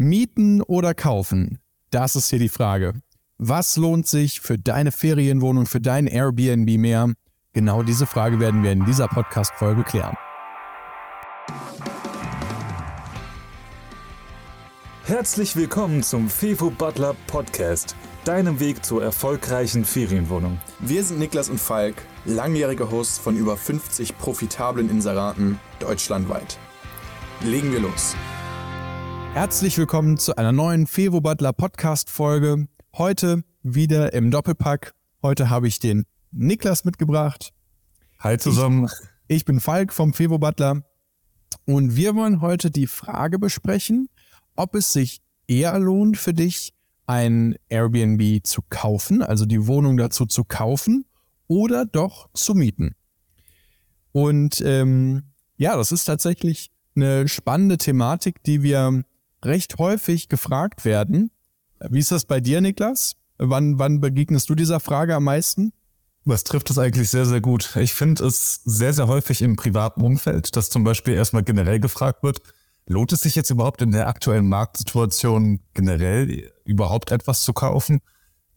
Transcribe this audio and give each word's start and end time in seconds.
Mieten 0.00 0.62
oder 0.62 0.94
kaufen? 0.94 1.58
Das 1.90 2.14
ist 2.14 2.30
hier 2.30 2.38
die 2.38 2.48
Frage. 2.48 3.02
Was 3.36 3.76
lohnt 3.76 4.06
sich 4.06 4.40
für 4.40 4.56
deine 4.56 4.92
Ferienwohnung, 4.92 5.66
für 5.66 5.80
dein 5.80 6.06
Airbnb 6.06 6.78
mehr? 6.78 7.12
Genau 7.52 7.82
diese 7.82 8.06
Frage 8.06 8.38
werden 8.38 8.62
wir 8.62 8.70
in 8.70 8.84
dieser 8.84 9.08
Podcast-Folge 9.08 9.82
klären. 9.82 10.16
Herzlich 15.04 15.56
willkommen 15.56 16.04
zum 16.04 16.28
Fevo 16.28 16.70
Butler 16.70 17.16
Podcast, 17.26 17.96
deinem 18.24 18.60
Weg 18.60 18.84
zur 18.84 19.02
erfolgreichen 19.02 19.84
Ferienwohnung. 19.84 20.60
Wir 20.78 21.02
sind 21.02 21.18
Niklas 21.18 21.48
und 21.48 21.58
Falk, 21.58 21.96
langjährige 22.24 22.92
Hosts 22.92 23.18
von 23.18 23.36
über 23.36 23.56
50 23.56 24.16
profitablen 24.16 24.90
Inseraten 24.90 25.58
deutschlandweit. 25.80 26.56
Legen 27.40 27.72
wir 27.72 27.80
los. 27.80 28.14
Herzlich 29.34 29.78
willkommen 29.78 30.18
zu 30.18 30.36
einer 30.36 30.52
neuen 30.52 30.86
Fevo 30.86 31.20
Butler 31.20 31.52
Podcast 31.52 32.10
Folge. 32.10 32.66
Heute 32.96 33.44
wieder 33.62 34.12
im 34.12 34.30
Doppelpack. 34.30 34.94
Heute 35.22 35.50
habe 35.50 35.68
ich 35.68 35.78
den 35.78 36.04
Niklas 36.32 36.84
mitgebracht. 36.84 37.52
Hi 38.18 38.38
zusammen. 38.38 38.86
Ich, 39.28 39.36
ich 39.36 39.44
bin 39.44 39.60
Falk 39.60 39.92
vom 39.92 40.12
Fevo 40.12 40.38
Butler 40.38 40.82
und 41.66 41.94
wir 41.94 42.14
wollen 42.14 42.40
heute 42.40 42.70
die 42.70 42.86
Frage 42.86 43.38
besprechen, 43.38 44.08
ob 44.56 44.74
es 44.74 44.92
sich 44.92 45.20
eher 45.46 45.78
lohnt 45.78 46.16
für 46.16 46.34
dich, 46.34 46.72
ein 47.06 47.56
Airbnb 47.68 48.44
zu 48.44 48.62
kaufen, 48.68 49.22
also 49.22 49.46
die 49.46 49.66
Wohnung 49.66 49.96
dazu 49.96 50.26
zu 50.26 50.44
kaufen 50.44 51.04
oder 51.46 51.86
doch 51.86 52.28
zu 52.34 52.54
mieten. 52.54 52.94
Und 54.12 54.60
ähm, 54.62 55.24
ja, 55.56 55.76
das 55.76 55.92
ist 55.92 56.04
tatsächlich 56.04 56.70
eine 56.96 57.28
spannende 57.28 57.78
Thematik, 57.78 58.42
die 58.42 58.62
wir 58.62 59.04
recht 59.44 59.78
häufig 59.78 60.28
gefragt 60.28 60.84
werden. 60.84 61.30
Wie 61.88 61.98
ist 62.00 62.10
das 62.10 62.24
bei 62.24 62.40
dir, 62.40 62.60
Niklas? 62.60 63.16
Wann, 63.38 63.78
wann 63.78 64.00
begegnest 64.00 64.50
du 64.50 64.54
dieser 64.54 64.80
Frage 64.80 65.14
am 65.14 65.24
meisten? 65.24 65.72
Was 66.24 66.44
trifft 66.44 66.70
es 66.70 66.78
eigentlich 66.78 67.08
sehr, 67.08 67.24
sehr 67.24 67.40
gut? 67.40 67.76
Ich 67.76 67.94
finde 67.94 68.26
es 68.26 68.60
sehr, 68.64 68.92
sehr 68.92 69.06
häufig 69.06 69.40
im 69.40 69.56
privaten 69.56 70.02
Umfeld, 70.02 70.56
dass 70.56 70.70
zum 70.70 70.84
Beispiel 70.84 71.14
erstmal 71.14 71.44
generell 71.44 71.80
gefragt 71.80 72.22
wird, 72.22 72.42
lohnt 72.86 73.12
es 73.12 73.22
sich 73.22 73.34
jetzt 73.34 73.50
überhaupt 73.50 73.80
in 73.80 73.92
der 73.92 74.08
aktuellen 74.08 74.48
Marktsituation 74.48 75.60
generell 75.74 76.50
überhaupt 76.64 77.12
etwas 77.12 77.42
zu 77.42 77.52
kaufen? 77.52 78.00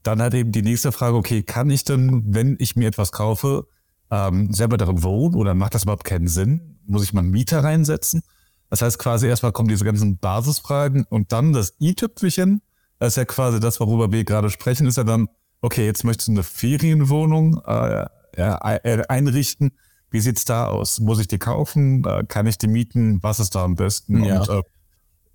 Dann 0.03 0.21
hat 0.21 0.33
eben 0.33 0.51
die 0.51 0.63
nächste 0.63 0.91
Frage, 0.91 1.15
okay, 1.15 1.43
kann 1.43 1.69
ich 1.69 1.83
denn, 1.83 2.23
wenn 2.33 2.55
ich 2.59 2.75
mir 2.75 2.87
etwas 2.87 3.11
kaufe, 3.11 3.67
ähm, 4.09 4.51
selber 4.51 4.77
darin 4.77 5.03
wohnen 5.03 5.35
oder 5.35 5.53
macht 5.53 5.75
das 5.75 5.83
überhaupt 5.83 6.03
keinen 6.03 6.27
Sinn? 6.27 6.79
Muss 6.87 7.03
ich 7.03 7.13
mal 7.13 7.21
einen 7.21 7.31
Mieter 7.31 7.63
reinsetzen? 7.63 8.23
Das 8.71 8.81
heißt 8.81 8.97
quasi 8.99 9.27
erstmal 9.27 9.51
kommen 9.51 9.67
diese 9.67 9.83
ganzen 9.83 10.17
Basisfragen 10.17 11.03
und 11.09 11.33
dann 11.33 11.51
das 11.51 11.75
i-Tüpfelchen. 11.81 12.61
Das 12.99 13.09
ist 13.09 13.15
ja 13.17 13.25
quasi 13.25 13.59
das, 13.59 13.81
worüber 13.81 14.13
wir 14.13 14.23
gerade 14.23 14.49
sprechen, 14.49 14.87
ist 14.87 14.95
ja 14.95 15.03
dann, 15.03 15.27
okay, 15.59 15.85
jetzt 15.85 16.05
möchtest 16.05 16.29
du 16.29 16.31
eine 16.31 16.43
Ferienwohnung 16.43 17.61
äh, 17.65 18.05
äh, 18.37 19.03
einrichten. 19.09 19.73
Wie 20.09 20.21
sieht's 20.21 20.45
da 20.45 20.67
aus? 20.67 21.01
Muss 21.01 21.19
ich 21.19 21.27
die 21.27 21.37
kaufen? 21.37 22.05
Äh, 22.05 22.23
kann 22.25 22.47
ich 22.47 22.57
die 22.57 22.67
mieten? 22.67 23.21
Was 23.21 23.41
ist 23.41 23.55
da 23.55 23.65
am 23.65 23.75
besten? 23.75 24.23
Ja. 24.23 24.39
Und 24.39 24.49
äh, 24.49 24.61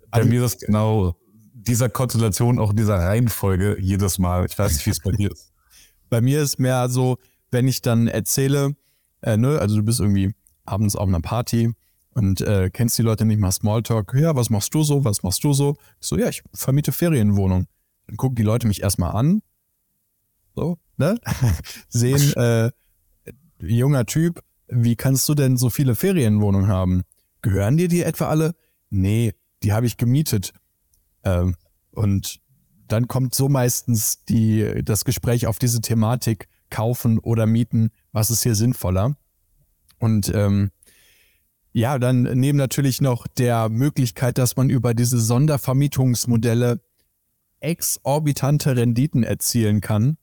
bei 0.09 0.17
also, 0.19 0.29
mir 0.29 0.43
ist 0.43 0.61
genau 0.61 1.15
dieser 1.53 1.89
Konstellation, 1.89 2.57
auch 2.57 2.73
dieser 2.73 2.97
Reihenfolge 2.97 3.77
jedes 3.79 4.17
Mal. 4.17 4.47
Ich 4.47 4.57
weiß 4.57 4.73
nicht, 4.73 4.85
wie 4.87 4.91
es 4.91 4.99
bei 4.99 5.11
dir 5.11 5.31
ist. 5.31 5.53
Bei 6.09 6.21
mir 6.21 6.41
ist 6.41 6.57
mehr 6.57 6.87
so, 6.89 7.17
wenn 7.51 7.67
ich 7.67 7.81
dann 7.81 8.07
erzähle, 8.07 8.77
äh, 9.21 9.35
ne, 9.37 9.59
also 9.59 9.75
du 9.75 9.83
bist 9.83 9.99
irgendwie 9.99 10.33
abends 10.63 10.95
auf 10.95 11.07
einer 11.07 11.19
Party 11.19 11.73
und 12.17 12.41
äh, 12.41 12.71
kennst 12.71 12.97
die 12.97 13.03
Leute 13.03 13.25
nicht 13.25 13.39
mal 13.39 13.51
Smalltalk. 13.51 14.15
Ja, 14.15 14.35
was 14.35 14.49
machst 14.49 14.73
du 14.73 14.81
so? 14.81 15.05
Was 15.05 15.21
machst 15.21 15.43
du 15.43 15.53
so? 15.53 15.75
Ich 16.01 16.07
so, 16.07 16.17
ja, 16.17 16.27
ich 16.27 16.41
vermiete 16.51 16.91
Ferienwohnung. 16.91 17.67
Dann 18.07 18.17
gucken 18.17 18.35
die 18.35 18.43
Leute 18.43 18.65
mich 18.65 18.81
erstmal 18.81 19.11
an. 19.15 19.43
So, 20.55 20.79
ne? 20.97 21.19
Sehen, 21.89 22.33
äh, 22.35 22.71
junger 23.59 24.07
Typ, 24.07 24.41
wie 24.67 24.95
kannst 24.95 25.29
du 25.29 25.35
denn 25.35 25.57
so 25.57 25.69
viele 25.69 25.93
Ferienwohnungen 25.93 26.67
haben? 26.67 27.03
Gehören 27.43 27.77
dir 27.77 27.87
die 27.87 28.01
etwa 28.01 28.29
alle? 28.29 28.55
Nee, 28.89 29.35
die 29.61 29.73
habe 29.73 29.85
ich 29.85 29.97
gemietet. 29.97 30.53
Ähm, 31.23 31.53
und 31.91 32.39
dann 32.87 33.07
kommt 33.07 33.35
so 33.35 33.47
meistens 33.47 34.23
die, 34.25 34.81
das 34.83 35.05
Gespräch 35.05 35.45
auf 35.45 35.59
diese 35.59 35.81
Thematik, 35.81 36.47
kaufen 36.71 37.19
oder 37.19 37.45
mieten, 37.45 37.91
was 38.11 38.31
ist 38.31 38.41
hier 38.41 38.55
sinnvoller? 38.55 39.15
Und 39.99 40.31
ähm, 40.33 40.71
ja, 41.77 41.99
dann 41.99 42.23
neben 42.23 42.57
natürlich 42.57 43.01
noch 43.01 43.27
der 43.27 43.69
Möglichkeit, 43.69 44.39
dass 44.39 44.55
man 44.55 44.71
über 44.71 44.95
diese 44.95 45.19
Sondervermietungsmodelle 45.19 46.81
exorbitante 47.59 48.75
Renditen 48.75 49.21
erzielen 49.21 49.79
kann, 49.79 50.17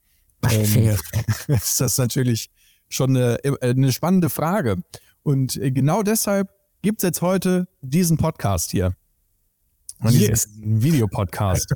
ähm, 0.50 0.96
ist 1.46 1.80
das 1.80 1.96
natürlich 1.96 2.50
schon 2.88 3.16
eine, 3.16 3.38
eine 3.60 3.92
spannende 3.92 4.30
Frage. 4.30 4.82
Und 5.22 5.60
genau 5.62 6.02
deshalb 6.02 6.48
gibt 6.82 7.04
es 7.04 7.06
jetzt 7.06 7.22
heute 7.22 7.68
diesen 7.82 8.16
Podcast 8.16 8.72
hier. 8.72 8.96
Und 10.00 10.10
yes. 10.10 10.48
diesen 10.48 10.82
Videopodcast. 10.82 11.72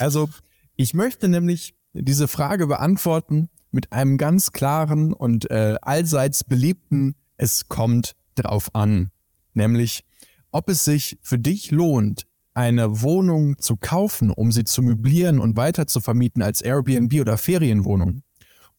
Also, 0.00 0.28
ich 0.74 0.92
möchte 0.92 1.28
nämlich 1.28 1.76
diese 1.92 2.26
Frage 2.26 2.66
beantworten 2.66 3.48
mit 3.70 3.92
einem 3.92 4.18
ganz 4.18 4.50
klaren 4.50 5.12
und 5.12 5.48
äh, 5.52 5.76
allseits 5.82 6.42
beliebten 6.42 7.14
Es 7.36 7.68
kommt 7.68 8.16
drauf 8.34 8.74
an, 8.74 9.10
nämlich 9.54 10.04
ob 10.50 10.68
es 10.68 10.84
sich 10.84 11.18
für 11.22 11.38
dich 11.38 11.70
lohnt, 11.70 12.26
eine 12.54 13.00
Wohnung 13.00 13.58
zu 13.58 13.76
kaufen, 13.76 14.30
um 14.30 14.52
sie 14.52 14.64
zu 14.64 14.82
möblieren 14.82 15.38
und 15.38 15.56
weiter 15.56 15.86
zu 15.86 16.00
vermieten 16.00 16.42
als 16.42 16.60
Airbnb 16.60 17.14
oder 17.20 17.38
Ferienwohnung, 17.38 18.22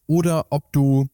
oder 0.05 0.47
ob 0.51 0.71
du 0.71 1.07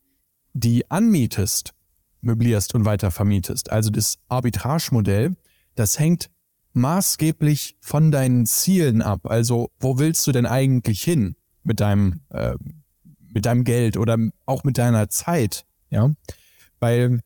die 0.54 0.90
anmietest, 0.92 1.74
möblierst 2.22 2.76
und 2.76 2.86
weiter 2.86 3.12
vermietest. 3.12 3.72
Also 3.72 3.90
das 3.90 4.18
Arbitragemodell, 4.28 5.36
das 5.76 6.00
hängt 6.00 6.30
maßgeblich 6.74 7.78
von 7.80 8.12
deinen 8.12 8.46
Zielen 8.46 9.02
ab. 9.02 9.26
Also 9.26 9.72
wo 9.80 9.98
willst 10.00 10.28
du 10.28 10.32
denn 10.32 10.46
eigentlich 10.46 11.02
hin 11.02 11.36
mit 11.64 11.80
deinem, 11.80 12.22
äh, 12.30 12.56
mit 13.34 13.46
deinem 13.46 13.64
Geld 13.64 13.96
oder 13.96 14.18
auch 14.46 14.64
mit 14.64 14.78
deiner 14.78 15.10
Zeit? 15.10 15.66
Ja, 15.90 16.12
weil 16.80 17.22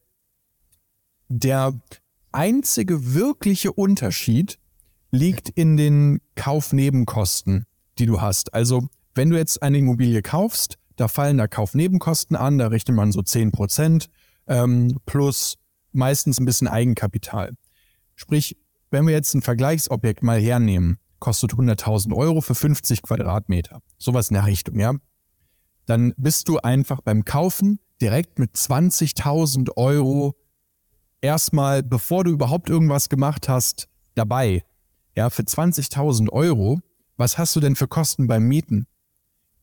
der 1.30 1.74
einzige 2.32 3.14
wirkliche 3.14 3.72
Unterschied 3.72 4.60
liegt 5.12 5.50
in 5.50 5.78
den 5.78 6.20
Kaufnebenkosten, 6.36 7.66
die 8.00 8.06
du 8.06 8.22
hast. 8.22 8.54
Also 8.54 8.88
wenn 9.16 9.30
du 9.30 9.38
jetzt 9.38 9.62
eine 9.62 9.78
Immobilie 9.78 10.22
kaufst, 10.22 10.78
da 10.96 11.08
fallen 11.08 11.38
da 11.38 11.48
Kaufnebenkosten 11.48 12.36
an, 12.36 12.58
da 12.58 12.68
rechnet 12.68 12.96
man 12.96 13.12
so 13.12 13.22
10 13.22 13.52
Prozent 13.52 14.10
ähm, 14.48 15.00
plus 15.06 15.58
meistens 15.92 16.40
ein 16.40 16.46
bisschen 16.46 16.68
Eigenkapital. 16.68 17.54
Sprich, 18.16 18.58
wenn 18.90 19.08
wir 19.08 19.14
jetzt 19.14 19.34
ein 19.34 19.42
Vergleichsobjekt 19.42 20.24
mal 20.24 20.40
hernehmen, 20.40 20.98
kostet 21.20 21.54
100.000 21.54 22.16
Euro 22.16 22.42
für 22.42 22.56
50 22.56 23.02
Quadratmeter, 23.02 23.82
sowas 23.98 24.30
in 24.30 24.36
der 24.36 24.46
Richtung, 24.46 24.80
ja, 24.80 24.94
dann 25.86 26.14
bist 26.18 26.48
du 26.48 26.58
einfach 26.60 27.02
beim 27.02 27.26
Kaufen 27.26 27.80
direkt 28.02 28.40
mit 28.40 28.56
20.000 28.56 29.78
Euro 29.78 30.36
erstmal, 31.24 31.82
bevor 31.82 32.24
du 32.24 32.32
überhaupt 32.32 32.70
irgendwas 32.70 33.10
gemacht 33.10 33.50
hast, 33.50 33.88
dabei. 34.14 34.64
Ja, 35.16 35.30
für 35.30 35.44
20.000 35.44 36.30
Euro, 36.30 36.80
was 37.18 37.38
hast 37.38 37.56
du 37.56 37.60
denn 37.60 37.76
für 37.76 37.88
Kosten 37.88 38.28
beim 38.28 38.44
Mieten? 38.44 38.88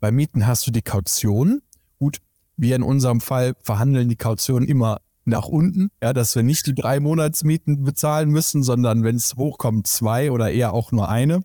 Beim 0.00 0.14
Mieten 0.14 0.46
hast 0.46 0.66
du 0.66 0.70
die 0.70 0.82
Kaution. 0.82 1.62
Gut, 1.98 2.18
wir 2.56 2.76
in 2.76 2.82
unserem 2.82 3.20
Fall 3.20 3.54
verhandeln 3.60 4.08
die 4.08 4.16
Kaution 4.16 4.64
immer 4.64 5.00
nach 5.24 5.46
unten, 5.46 5.90
ja, 6.02 6.12
dass 6.12 6.34
wir 6.34 6.42
nicht 6.42 6.66
die 6.66 6.74
drei 6.74 6.98
Monatsmieten 6.98 7.84
bezahlen 7.84 8.30
müssen, 8.30 8.62
sondern 8.62 9.04
wenn 9.04 9.16
es 9.16 9.36
hochkommt, 9.36 9.86
zwei 9.86 10.30
oder 10.30 10.50
eher 10.50 10.72
auch 10.72 10.92
nur 10.92 11.08
eine. 11.08 11.42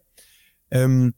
Ähm, 0.72 1.13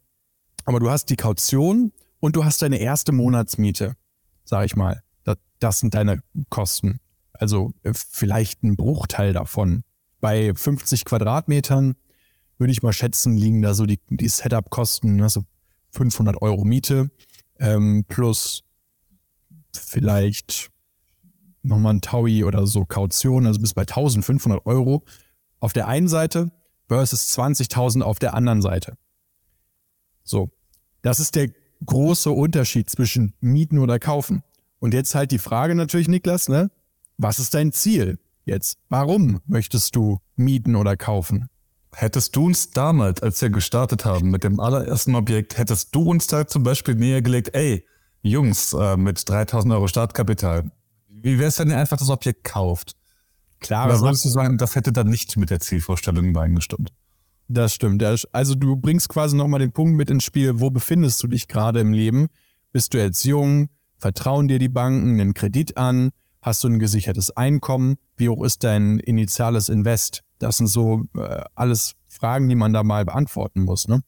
aber 0.66 0.80
du 0.80 0.89
hast 0.89 1.10
die 1.10 1.16
Kaution 1.16 1.94
und 2.19 2.36
du 2.36 2.44
hast 2.44 2.62
deine 2.62 2.77
erste 2.77 3.12
Monatsmiete, 3.12 3.95
sag 4.44 4.66
ich 4.66 4.75
mal. 4.75 5.04
Das, 5.24 5.38
das 5.60 5.80
sind 5.80 5.94
deine 5.94 6.21
Kosten. 6.50 7.00
Also 7.39 7.74
äh, 7.84 7.94
vielleicht 7.94 8.63
ein 8.63 8.75
Bruchteil 8.75 9.34
davon. 9.34 9.84
Bei 10.19 10.54
50 10.54 11.06
Quadratmetern 11.06 11.95
würde 12.57 12.72
ich 12.72 12.81
mal 12.81 12.94
schätzen, 12.94 13.38
liegen 13.38 13.62
da 13.62 13.74
so 13.74 13.86
die, 13.86 14.00
die 14.10 14.28
Setup-Kosten, 14.28 15.22
also 15.22 15.44
500 15.92 16.42
Euro 16.42 16.63
Miete 16.63 17.12
ähm, 17.60 18.06
plus 18.07 18.63
vielleicht 19.74 20.72
nochmal 21.63 21.95
ein 21.95 22.01
Taui 22.01 22.44
oder 22.44 22.66
so 22.66 22.86
Kaution, 22.86 23.45
also 23.45 23.60
bis 23.60 23.74
bei 23.74 23.81
1500 23.81 24.66
Euro 24.66 25.04
auf 25.60 25.74
der 25.74 25.88
einen 25.88 26.07
Seite 26.07 26.51
versus 26.88 27.38
20.000 27.38 28.01
auf 28.01 28.19
der 28.19 28.33
anderen 28.33 28.62
Seite. 28.62 28.98
So, 30.24 30.50
das 31.01 31.19
ist 31.19 31.36
der 31.36 31.50
große 31.86 32.31
Unterschied 32.31 32.90
zwischen 32.90 33.33
Mieten 33.40 33.80
oder 33.80 34.00
Kaufen. 34.00 34.44
Und 34.80 34.94
jetzt 34.94 35.16
halt 35.16 35.31
die 35.31 35.40
Frage 35.40 35.75
natürlich, 35.75 36.07
Niklas, 36.07 36.50
ne? 36.50 36.69
Was 37.18 37.40
ist 37.40 37.54
dein 37.54 37.72
Ziel 37.72 38.19
jetzt? 38.46 38.78
Warum 38.90 39.42
möchtest 39.48 39.96
du 39.96 40.19
mieten 40.36 40.75
oder 40.75 40.96
kaufen? 40.96 41.50
Hättest 41.94 42.36
du 42.36 42.46
uns 42.46 42.69
damals, 42.72 43.24
als 43.24 43.42
wir 43.42 43.50
gestartet 43.50 44.06
haben 44.06 44.30
mit 44.30 44.44
dem 44.44 44.60
allerersten 44.60 45.16
Objekt, 45.16 45.58
hättest 45.58 45.96
du 45.96 46.04
uns 46.04 46.28
da 46.28 46.46
zum 46.46 46.62
Beispiel 46.62 46.94
näher 46.96 47.24
gelegt, 47.24 47.56
ey, 47.56 47.86
Jungs, 48.22 48.74
äh, 48.74 48.98
mit 48.98 49.28
3000 49.28 49.74
Euro 49.74 49.88
Startkapital, 49.88 50.72
wie 51.10 51.40
wäre 51.40 51.48
es, 51.48 51.58
wenn 51.58 51.69
ihr 51.69 51.78
einfach 51.78 51.98
das 51.98 52.10
Objekt 52.10 52.44
kauft? 52.44 52.96
Klar, 53.60 53.88
Oder 53.88 54.02
würdest 54.02 54.25
du 54.25 54.30
sagen, 54.30 54.60
das 54.60 54.75
hätte 54.75 54.94
dann 54.94 55.08
nicht 55.08 55.36
mit 55.38 55.50
der 55.50 55.60
Zielvorstellung 55.60 56.25
übereingestimmt? 56.25 56.94
Das 57.48 57.74
stimmt. 57.74 58.04
Also 58.04 58.56
du 58.56 58.75
bringst 58.75 59.10
quasi 59.10 59.36
nochmal 59.36 59.60
den 59.60 59.72
Punkt 59.72 59.96
mit 59.96 60.12
ins 60.12 60.24
Spiel, 60.24 60.60
wo 60.60 60.69
befindest 60.69 61.24
du 61.24 61.28
dich 61.28 61.48
gerade 61.48 61.80
im 61.80 61.94
Leben? 61.94 62.28
Bist 62.72 62.94
du 62.94 63.00
jetzt 63.00 63.24
jung? 63.24 63.69
Vertrauen 63.98 64.48
dir 64.48 64.60
die 64.60 64.69
Banken 64.69 65.19
einen 65.19 65.34
Kredit 65.34 65.78
an? 65.78 66.12
Hast 66.47 66.63
du 66.63 66.69
ein 66.69 66.79
gesichertes 66.79 67.35
Einkommen? 67.35 67.97
Wie 68.15 68.29
hoch 68.29 68.41
ist 68.45 68.63
dein 68.63 68.99
initiales 68.99 69.67
Invest? 69.67 70.23
Das 70.39 70.55
sind 70.55 70.67
so 70.67 71.03
äh, 71.17 71.44
alles 71.55 71.95
Fragen, 72.07 72.47
die 72.47 72.55
man 72.55 72.71
da 72.71 72.83
mal 72.83 73.03
beantworten 73.03 73.63
muss. 73.63 73.89
Ne? 73.89 74.01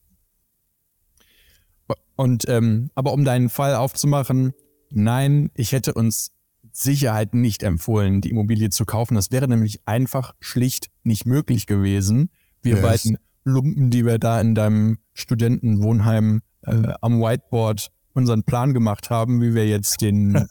Und 2.16 2.48
ähm, 2.48 2.90
aber 2.94 3.12
um 3.12 3.26
deinen 3.26 3.50
Fall 3.50 3.74
aufzumachen, 3.74 4.54
nein, 4.88 5.50
ich 5.52 5.72
hätte 5.72 5.92
uns 5.92 6.32
Sicherheit 6.72 7.34
nicht 7.34 7.62
empfohlen, 7.62 8.22
die 8.22 8.30
Immobilie 8.30 8.70
zu 8.70 8.86
kaufen. 8.86 9.16
Das 9.16 9.30
wäre 9.30 9.46
nämlich 9.46 9.86
einfach 9.86 10.34
schlicht 10.40 10.88
nicht 11.02 11.26
möglich 11.26 11.66
gewesen. 11.66 12.30
Wir 12.62 12.76
yes. 12.76 12.82
beiden 12.82 13.18
Lumpen, 13.44 13.90
die 13.90 14.06
wir 14.06 14.18
da 14.18 14.40
in 14.40 14.54
deinem 14.54 14.96
Studentenwohnheim 15.12 16.40
äh, 16.62 16.94
am 17.02 17.20
Whiteboard 17.20 17.90
unseren 18.14 18.42
Plan 18.42 18.74
gemacht 18.74 19.10
haben, 19.10 19.40
wie 19.40 19.54
wir 19.54 19.66
jetzt 19.66 20.00
den 20.00 20.46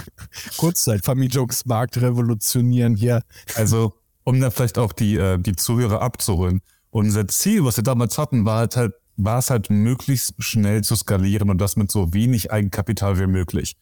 Kurzzeitvermietungsmarkt 0.56 2.00
revolutionieren 2.00 2.96
hier. 2.96 3.22
Also, 3.54 3.94
um 4.24 4.40
da 4.40 4.50
vielleicht 4.50 4.78
auch 4.78 4.92
die, 4.92 5.16
äh, 5.16 5.38
die 5.38 5.56
Zuhörer 5.56 6.00
abzuholen. 6.02 6.60
Unser 6.90 7.26
Ziel, 7.28 7.64
was 7.64 7.76
wir 7.76 7.84
damals 7.84 8.18
hatten, 8.18 8.44
war 8.44 8.58
halt, 8.58 8.76
halt, 8.76 8.94
war 9.16 9.38
es 9.38 9.50
halt 9.50 9.70
möglichst 9.70 10.34
schnell 10.42 10.82
zu 10.82 10.96
skalieren 10.96 11.50
und 11.50 11.58
das 11.58 11.76
mit 11.76 11.90
so 11.90 12.12
wenig 12.14 12.52
Eigenkapital 12.52 13.18
wie 13.18 13.26
möglich. 13.26 13.76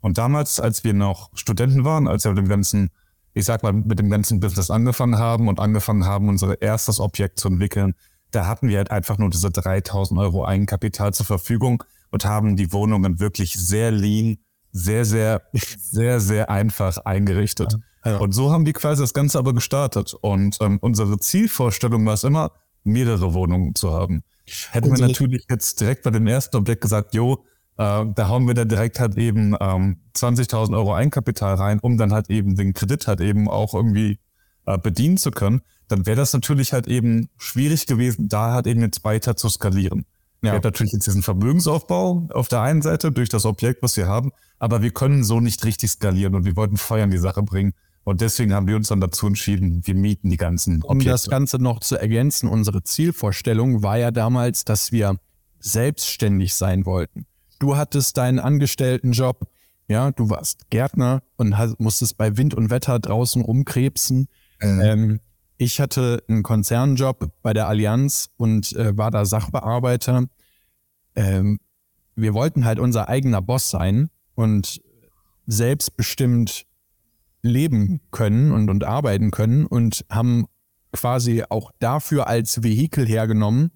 Und 0.00 0.18
damals, 0.18 0.60
als 0.60 0.84
wir 0.84 0.94
noch 0.94 1.30
Studenten 1.34 1.84
waren, 1.84 2.06
als 2.06 2.24
wir 2.24 2.32
mit 2.32 2.38
dem 2.38 2.48
ganzen, 2.48 2.90
ich 3.34 3.44
sag 3.44 3.62
mal, 3.62 3.72
mit 3.72 3.98
dem 3.98 4.10
ganzen 4.10 4.40
Business 4.40 4.70
angefangen 4.70 5.18
haben 5.18 5.48
und 5.48 5.60
angefangen 5.60 6.04
haben, 6.04 6.28
unser 6.28 6.60
erstes 6.62 7.00
Objekt 7.00 7.40
zu 7.40 7.48
entwickeln, 7.48 7.94
da 8.30 8.46
hatten 8.46 8.68
wir 8.68 8.76
halt 8.76 8.90
einfach 8.90 9.18
nur 9.18 9.30
diese 9.30 9.50
3000 9.50 10.20
Euro 10.20 10.44
Eigenkapital 10.44 11.12
zur 11.14 11.26
Verfügung 11.26 11.82
und 12.10 12.24
haben 12.24 12.56
die 12.56 12.72
Wohnungen 12.72 13.20
wirklich 13.20 13.54
sehr 13.54 13.90
lean, 13.90 14.38
sehr, 14.72 15.04
sehr, 15.04 15.42
sehr, 15.52 16.20
sehr 16.20 16.50
einfach 16.50 16.98
eingerichtet. 16.98 17.76
Ja, 18.04 18.12
ja. 18.12 18.18
Und 18.18 18.32
so 18.32 18.52
haben 18.52 18.66
wir 18.66 18.72
quasi 18.72 19.02
das 19.02 19.14
Ganze 19.14 19.38
aber 19.38 19.54
gestartet. 19.54 20.14
Und 20.14 20.58
ähm, 20.60 20.78
unsere 20.80 21.18
Zielvorstellung 21.18 22.04
war 22.06 22.14
es 22.14 22.24
immer, 22.24 22.52
mehrere 22.84 23.34
Wohnungen 23.34 23.74
zu 23.74 23.92
haben. 23.92 24.22
Hätten 24.70 24.96
wir 24.96 25.06
natürlich 25.06 25.44
jetzt 25.50 25.80
direkt 25.80 26.04
bei 26.04 26.10
dem 26.10 26.26
ersten 26.26 26.56
Objekt 26.56 26.80
gesagt, 26.80 27.14
jo, 27.14 27.44
äh, 27.76 28.04
da 28.14 28.28
hauen 28.28 28.46
wir 28.46 28.54
dann 28.54 28.68
direkt 28.68 28.98
halt 28.98 29.16
eben 29.16 29.54
ähm, 29.60 29.98
20.000 30.16 30.74
Euro 30.76 30.94
Eigenkapital 30.94 31.54
rein, 31.54 31.80
um 31.80 31.98
dann 31.98 32.12
halt 32.12 32.30
eben 32.30 32.56
den 32.56 32.72
Kredit 32.72 33.06
halt 33.06 33.20
eben 33.20 33.48
auch 33.48 33.74
irgendwie 33.74 34.18
äh, 34.66 34.78
bedienen 34.78 35.16
zu 35.16 35.30
können, 35.30 35.62
dann 35.88 36.06
wäre 36.06 36.16
das 36.16 36.32
natürlich 36.32 36.72
halt 36.72 36.86
eben 36.86 37.30
schwierig 37.38 37.86
gewesen, 37.86 38.28
da 38.28 38.52
halt 38.52 38.66
eben 38.66 38.80
jetzt 38.82 39.04
weiter 39.04 39.36
zu 39.36 39.48
skalieren. 39.48 40.04
Ja. 40.42 40.52
Wir 40.52 40.52
haben 40.52 40.62
natürlich 40.62 40.92
jetzt 40.92 41.06
diesen 41.06 41.22
Vermögensaufbau 41.22 42.28
auf 42.32 42.48
der 42.48 42.60
einen 42.60 42.82
Seite 42.82 43.10
durch 43.10 43.28
das 43.28 43.44
Objekt, 43.44 43.82
was 43.82 43.96
wir 43.96 44.06
haben, 44.06 44.30
aber 44.58 44.82
wir 44.82 44.90
können 44.92 45.24
so 45.24 45.40
nicht 45.40 45.64
richtig 45.64 45.90
skalieren 45.90 46.34
und 46.34 46.44
wir 46.44 46.56
wollten 46.56 46.76
Feuer 46.76 47.04
in 47.04 47.10
die 47.10 47.18
Sache 47.18 47.42
bringen. 47.42 47.72
Und 48.04 48.20
deswegen 48.20 48.54
haben 48.54 48.66
wir 48.66 48.76
uns 48.76 48.88
dann 48.88 49.00
dazu 49.00 49.26
entschieden, 49.26 49.82
wir 49.84 49.94
mieten 49.94 50.30
die 50.30 50.36
ganzen 50.36 50.82
Objekte. 50.82 50.92
Um 50.92 51.00
das 51.00 51.28
Ganze 51.28 51.58
noch 51.58 51.80
zu 51.80 51.96
ergänzen, 51.96 52.48
unsere 52.48 52.82
Zielvorstellung 52.82 53.82
war 53.82 53.98
ja 53.98 54.10
damals, 54.10 54.64
dass 54.64 54.92
wir 54.92 55.16
selbstständig 55.58 56.54
sein 56.54 56.86
wollten. 56.86 57.26
Du 57.58 57.76
hattest 57.76 58.16
deinen 58.16 58.38
Angestelltenjob, 58.38 59.48
ja, 59.88 60.12
du 60.12 60.30
warst 60.30 60.70
Gärtner 60.70 61.22
und 61.36 61.54
musstest 61.78 62.16
bei 62.16 62.36
Wind 62.36 62.54
und 62.54 62.70
Wetter 62.70 62.98
draußen 62.98 63.42
rumkrebsen. 63.42 64.28
Mhm. 64.60 64.80
Ähm, 64.80 65.20
ich 65.58 65.80
hatte 65.80 66.22
einen 66.28 66.44
Konzernjob 66.44 67.32
bei 67.42 67.52
der 67.52 67.66
Allianz 67.66 68.30
und 68.36 68.72
äh, 68.74 68.96
war 68.96 69.10
da 69.10 69.24
Sachbearbeiter. 69.24 70.26
Ähm, 71.16 71.58
wir 72.14 72.32
wollten 72.32 72.64
halt 72.64 72.78
unser 72.78 73.08
eigener 73.08 73.42
Boss 73.42 73.70
sein 73.70 74.08
und 74.34 74.80
selbstbestimmt 75.46 76.64
leben 77.42 78.00
können 78.10 78.52
und, 78.52 78.70
und 78.70 78.84
arbeiten 78.84 79.30
können 79.30 79.66
und 79.66 80.04
haben 80.08 80.46
quasi 80.92 81.44
auch 81.48 81.72
dafür 81.80 82.28
als 82.28 82.62
Vehikel 82.62 83.06
hergenommen 83.06 83.70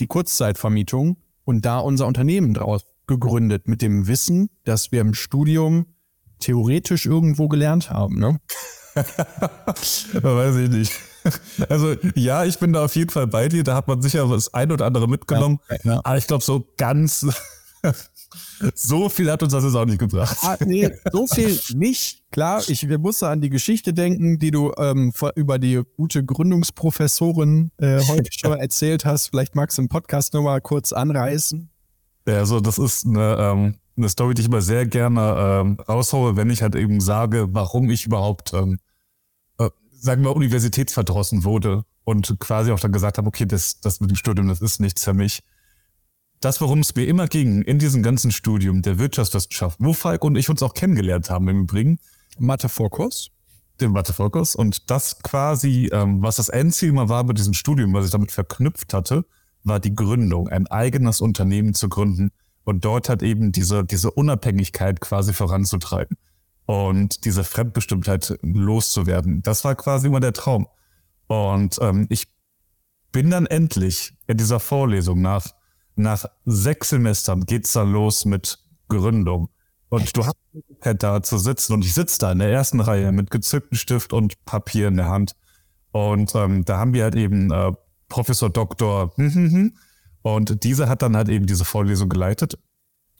die 0.00 0.06
Kurzzeitvermietung 0.06 1.18
und 1.44 1.64
da 1.64 1.78
unser 1.78 2.06
Unternehmen 2.06 2.54
draus 2.54 2.84
gegründet 3.06 3.68
mit 3.68 3.82
dem 3.82 4.06
Wissen, 4.06 4.48
dass 4.64 4.90
wir 4.90 5.00
im 5.00 5.14
Studium 5.14 5.86
theoretisch 6.40 7.06
irgendwo 7.06 7.48
gelernt 7.48 7.90
haben. 7.90 8.18
Ne? 8.18 8.40
Weiß 10.22 10.56
ich 10.56 10.70
nicht. 10.70 10.92
Also 11.68 11.94
ja, 12.14 12.44
ich 12.44 12.58
bin 12.58 12.72
da 12.72 12.84
auf 12.84 12.94
jeden 12.96 13.10
Fall 13.10 13.26
bei 13.26 13.48
dir. 13.48 13.64
Da 13.64 13.74
hat 13.74 13.88
man 13.88 14.02
sicher 14.02 14.28
das 14.28 14.52
ein 14.52 14.70
oder 14.70 14.86
andere 14.86 15.08
mitgenommen. 15.08 15.58
Ja, 15.70 15.76
ja. 15.84 16.00
Aber 16.04 16.18
ich 16.18 16.26
glaube, 16.26 16.44
so 16.44 16.68
ganz 16.76 17.26
so 18.74 19.08
viel 19.08 19.30
hat 19.30 19.42
uns 19.42 19.52
das 19.52 19.64
jetzt 19.64 19.74
auch 19.74 19.84
nicht 19.84 19.98
gebracht. 19.98 20.36
Ah, 20.42 20.56
nee, 20.64 20.90
so 21.12 21.26
viel 21.26 21.58
nicht. 21.74 22.22
Klar, 22.30 22.62
ich 22.68 22.88
wir 22.88 22.98
mussten 22.98 23.26
an 23.26 23.40
die 23.40 23.50
Geschichte 23.50 23.92
denken, 23.92 24.38
die 24.38 24.50
du 24.50 24.72
ähm, 24.78 25.12
über 25.34 25.58
die 25.58 25.82
gute 25.96 26.24
Gründungsprofessorin 26.24 27.70
äh, 27.78 28.00
heute 28.06 28.30
schon 28.32 28.52
erzählt 28.58 29.04
hast. 29.04 29.28
Vielleicht 29.28 29.54
magst 29.54 29.78
du 29.78 29.82
im 29.82 29.88
Podcast 29.88 30.34
nochmal 30.34 30.60
kurz 30.60 30.92
anreißen. 30.92 31.70
Ja, 32.26 32.38
also 32.38 32.60
das 32.60 32.78
ist 32.78 33.06
eine, 33.06 33.36
ähm, 33.38 33.74
eine 33.96 34.08
Story, 34.08 34.34
die 34.34 34.42
ich 34.42 34.48
immer 34.48 34.62
sehr 34.62 34.86
gerne 34.86 35.36
ähm, 35.38 35.78
raushaue, 35.88 36.36
wenn 36.36 36.50
ich 36.50 36.62
halt 36.62 36.74
eben 36.74 37.00
sage, 37.00 37.48
warum 37.50 37.90
ich 37.90 38.06
überhaupt, 38.06 38.52
ähm, 38.54 38.74
äh, 38.74 38.76
sagen 40.04 40.22
wir, 40.22 40.36
universitätsverdrossen 40.36 41.44
wurde 41.44 41.84
und 42.04 42.38
quasi 42.38 42.70
auch 42.72 42.80
dann 42.80 42.92
gesagt 42.92 43.16
habe, 43.16 43.26
okay, 43.26 43.46
das, 43.46 43.80
das 43.80 44.00
mit 44.00 44.10
dem 44.10 44.16
Studium, 44.16 44.48
das 44.48 44.60
ist 44.60 44.78
nichts 44.78 45.02
für 45.02 45.14
mich. 45.14 45.42
Das, 46.40 46.60
worum 46.60 46.80
es 46.80 46.94
mir 46.94 47.06
immer 47.06 47.26
ging 47.26 47.62
in 47.62 47.78
diesem 47.78 48.02
ganzen 48.02 48.30
Studium 48.30 48.82
der 48.82 48.98
Wirtschaftswissenschaft, 48.98 49.78
wo 49.80 49.94
Falk 49.94 50.22
und 50.24 50.36
ich 50.36 50.50
uns 50.50 50.62
auch 50.62 50.74
kennengelernt 50.74 51.30
haben 51.30 51.48
im 51.48 51.62
Übrigen. 51.62 51.98
Mathe-Vorkurs? 52.38 53.30
Den 53.80 53.92
Mathe-Vorkurs. 53.92 54.54
Und 54.54 54.90
das 54.90 55.22
quasi, 55.22 55.88
ähm, 55.90 56.20
was 56.22 56.36
das 56.36 56.50
Endziel 56.50 56.92
mal 56.92 57.08
war 57.08 57.24
mit 57.24 57.38
diesem 57.38 57.54
Studium, 57.54 57.94
was 57.94 58.04
ich 58.04 58.10
damit 58.10 58.30
verknüpft 58.30 58.92
hatte, 58.92 59.24
war 59.62 59.80
die 59.80 59.94
Gründung, 59.94 60.48
ein 60.48 60.66
eigenes 60.66 61.22
Unternehmen 61.22 61.72
zu 61.72 61.88
gründen, 61.88 62.30
und 62.66 62.86
dort 62.86 63.10
hat 63.10 63.22
eben 63.22 63.52
diese, 63.52 63.84
diese 63.84 64.10
Unabhängigkeit 64.10 65.00
quasi 65.00 65.34
voranzutreiben 65.34 66.16
und 66.66 67.24
diese 67.24 67.44
Fremdbestimmtheit 67.44 68.38
loszuwerden. 68.42 69.42
Das 69.42 69.64
war 69.64 69.74
quasi 69.74 70.06
immer 70.06 70.20
der 70.20 70.32
Traum. 70.32 70.66
Und 71.26 71.78
ähm, 71.80 72.06
ich 72.10 72.28
bin 73.12 73.30
dann 73.30 73.46
endlich 73.46 74.16
in 74.26 74.36
dieser 74.36 74.60
Vorlesung 74.60 75.20
nach, 75.20 75.46
nach 75.94 76.26
sechs 76.44 76.90
Semestern 76.90 77.44
geht's 77.46 77.72
dann 77.72 77.92
los 77.92 78.24
mit 78.24 78.58
Gründung. 78.88 79.50
Und 79.88 80.16
du 80.16 80.24
hast 80.24 80.36
da 80.82 81.22
zu 81.22 81.38
sitzen 81.38 81.74
und 81.74 81.84
ich 81.84 81.94
sitze 81.94 82.18
da 82.18 82.32
in 82.32 82.40
der 82.40 82.50
ersten 82.50 82.80
Reihe 82.80 83.12
mit 83.12 83.30
gezücktem 83.30 83.78
Stift 83.78 84.12
und 84.12 84.44
Papier 84.44 84.88
in 84.88 84.96
der 84.96 85.08
Hand. 85.08 85.36
Und 85.92 86.34
ähm, 86.34 86.64
da 86.64 86.78
haben 86.78 86.94
wir 86.94 87.04
halt 87.04 87.14
eben 87.14 87.52
äh, 87.52 87.72
Professor 88.08 88.50
Doktor 88.50 89.12
hm, 89.16 89.34
hm, 89.34 89.52
hm, 89.52 89.76
und 90.22 90.64
diese 90.64 90.88
hat 90.88 91.02
dann 91.02 91.16
halt 91.16 91.28
eben 91.28 91.46
diese 91.46 91.64
Vorlesung 91.64 92.08
geleitet. 92.08 92.58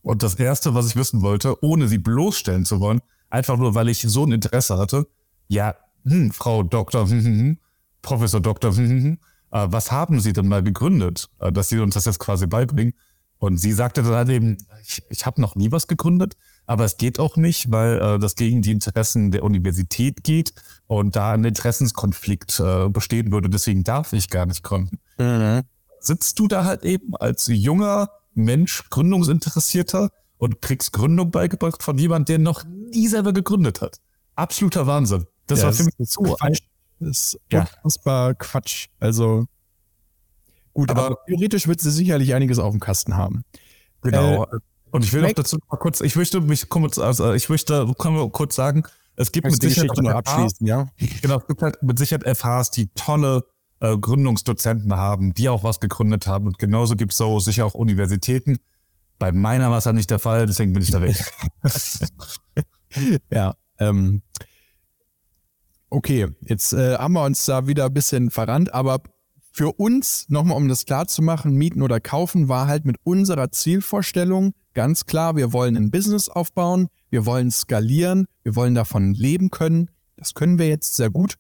Und 0.03 0.23
das 0.23 0.35
Erste, 0.35 0.75
was 0.75 0.89
ich 0.89 0.97
wissen 0.97 1.23
wollte, 1.23 1.63
ohne 1.63 1.87
sie 1.87 1.99
bloßstellen 1.99 2.65
zu 2.65 2.81
wollen, 2.81 3.01
einfach 3.35 3.57
nur, 3.57 3.75
weil 3.75 3.89
ich 3.89 4.01
so 4.01 4.25
ein 4.25 4.33
Interesse 4.33 4.79
hatte, 4.79 5.07
ja, 5.49 5.75
hm, 6.05 6.33
Frau 6.33 6.63
Doktor, 6.63 7.09
hm, 7.09 7.25
hm, 7.25 7.39
hm, 7.39 7.59
Professor 8.03 8.41
Doktor, 8.41 8.75
hm, 8.75 8.89
hm, 8.89 9.03
hm, 9.03 9.19
äh, 9.51 9.67
was 9.71 9.93
haben 9.93 10.21
Sie 10.21 10.33
denn 10.33 10.49
mal 10.49 10.63
gegründet, 10.63 11.29
äh, 11.41 11.53
dass 11.53 11.69
Sie 11.69 11.79
uns 11.79 11.95
das 11.95 12.07
jetzt 12.07 12.19
quasi 12.19 12.47
beibringen? 12.47 12.95
Und 13.39 13.59
sie 13.59 13.73
sagte 13.73 14.03
dann 14.03 14.15
halt 14.15 14.29
eben, 14.31 14.57
ich, 14.87 15.03
ich 15.11 15.27
habe 15.27 15.41
noch 15.41 15.55
nie 15.55 15.71
was 15.71 15.87
gegründet, 15.87 16.35
aber 16.67 16.85
es 16.85 16.97
geht 16.97 17.19
auch 17.19 17.37
nicht, 17.37 17.71
weil 17.71 18.01
äh, 18.01 18.19
das 18.19 18.37
gegen 18.37 18.63
die 18.63 18.71
Interessen 18.71 19.33
der 19.33 19.43
Universität 19.43 20.25
geht 20.25 20.55
und 20.87 21.15
da 21.15 21.33
ein 21.33 21.45
Interessenskonflikt 21.45 22.59
äh, 22.61 22.89
bestehen 22.89 23.33
würde. 23.33 23.51
Deswegen 23.51 23.85
darf 23.85 24.15
ich 24.15 24.31
gar 24.31 24.47
nicht 24.47 24.63
gründen. 24.63 24.99
Mhm 25.19 25.63
sitzt 26.07 26.39
du 26.39 26.49
da 26.49 26.65
halt 26.65 26.85
eben 26.85 27.17
als 27.17 27.47
junger 27.47 28.11
Mensch, 28.35 28.89
Gründungsinteressierter 28.91 30.11
und 30.39 30.61
kriegst 30.61 30.93
Gründung 30.93 31.31
beigebracht 31.31 31.83
von 31.83 31.99
jemand, 31.99 32.29
der 32.29 32.39
noch 32.39 32.65
nie 32.95 33.09
selber 33.09 33.33
gegründet 33.33 33.81
hat. 33.81 34.01
Absoluter 34.35 34.87
Wahnsinn. 34.87 35.27
Das 35.47 35.61
ja, 35.61 35.67
war 35.67 35.73
für 35.73 35.85
mich 35.85 35.95
so 35.99 36.23
Quatsch. 36.23 36.61
Das 37.01 37.11
ist 37.11 37.41
ja. 37.53 37.61
unfassbar 37.61 38.35
Quatsch. 38.35 38.87
Also 39.01 39.47
gut, 40.73 40.91
aber, 40.91 41.07
aber 41.07 41.19
theoretisch 41.27 41.67
wird 41.67 41.81
sie 41.81 41.91
sicherlich 41.91 42.35
einiges 42.35 42.59
auf 42.59 42.71
dem 42.73 42.81
Kasten 42.81 43.17
haben. 43.17 43.45
Genau. 44.03 44.45
Äh, 44.45 44.59
und 44.91 45.05
ich 45.05 45.13
will 45.13 45.23
noch 45.23 45.33
dazu 45.33 45.59
mal 45.71 45.77
kurz, 45.77 46.01
ich 46.01 46.15
möchte 46.15 46.41
mich 46.41 46.69
kurz, 46.69 46.99
also 46.99 47.33
ich 47.33 47.49
möchte 47.49 47.93
können 47.99 48.17
wir 48.17 48.31
kurz 48.31 48.55
sagen, 48.55 48.85
es 49.17 49.33
gibt 49.33 49.47
mit 49.47 49.61
Sicherheit 49.61 49.91
nur 49.97 50.15
abschließen, 50.15 50.67
ja. 50.67 50.89
Genau, 51.23 51.39
es 51.39 51.47
gibt 51.47 51.63
halt 51.63 51.83
mit 51.83 51.99
Sicherheit 51.99 52.37
FHs, 52.37 52.71
die 52.71 52.89
tolle 52.95 53.45
äh, 53.81 53.97
Gründungsdozenten 53.97 54.95
haben, 54.95 55.35
die 55.35 55.49
auch 55.49 55.63
was 55.63 55.81
gegründet 55.81 56.27
haben. 56.27 56.47
Und 56.47 56.59
genauso 56.59 56.97
gibt 56.97 57.13
es 57.13 57.19
so 57.19 57.39
sicher 57.41 57.67
auch 57.67 57.75
Universitäten. 57.75 58.59
Bei 59.19 59.33
meiner 59.33 59.71
war 59.71 59.79
es 59.79 59.87
halt 59.87 59.97
nicht 59.97 60.11
der 60.11 60.19
Fall, 60.19 60.47
deswegen 60.47 60.73
bin 60.73 60.83
ich 60.83 60.91
da 60.91 61.01
weg. 61.01 61.17
ja, 63.31 63.55
ähm, 63.79 64.23
okay, 65.91 66.29
jetzt 66.43 66.73
äh, 66.73 66.97
haben 66.97 67.15
wir 67.15 67.25
uns 67.25 67.45
da 67.45 67.67
wieder 67.67 67.87
ein 67.87 67.95
bisschen 67.95 68.31
verrannt, 68.31 68.73
aber 68.75 69.03
für 69.53 69.73
uns, 69.73 70.29
nochmal 70.29 70.57
um 70.57 70.69
das 70.69 70.85
klar 70.85 71.07
zu 71.07 71.23
machen, 71.23 71.55
mieten 71.55 71.83
oder 71.83 72.01
kaufen, 72.01 72.49
war 72.49 72.67
halt 72.67 72.85
mit 72.85 72.97
unserer 73.05 73.53
Zielvorstellung 73.53 74.53
ganz 74.75 75.07
klar, 75.07 75.37
wir 75.37 75.53
wollen 75.53 75.77
ein 75.77 75.91
Business 75.93 76.29
aufbauen, 76.29 76.89
wir 77.11 77.25
wollen 77.25 77.51
skalieren, 77.53 78.27
wir 78.43 78.57
wollen 78.57 78.75
davon 78.75 79.15
leben 79.15 79.51
können. 79.51 79.91
Das 80.17 80.35
können 80.35 80.59
wir 80.59 80.69
jetzt 80.69 80.97
sehr 80.97 81.11
gut. 81.11 81.37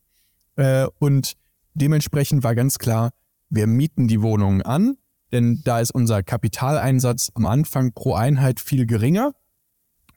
Äh, 0.56 0.87
und 1.00 1.34
dementsprechend 1.75 2.44
war 2.44 2.54
ganz 2.54 2.78
klar, 2.78 3.11
wir 3.50 3.66
mieten 3.66 4.06
die 4.06 4.23
Wohnungen 4.23 4.62
an, 4.62 4.96
denn 5.32 5.62
da 5.64 5.80
ist 5.80 5.92
unser 5.92 6.23
Kapitaleinsatz 6.23 7.32
am 7.34 7.46
Anfang 7.46 7.92
pro 7.92 8.14
Einheit 8.14 8.61
viel 8.61 8.87
geringer 8.87 9.34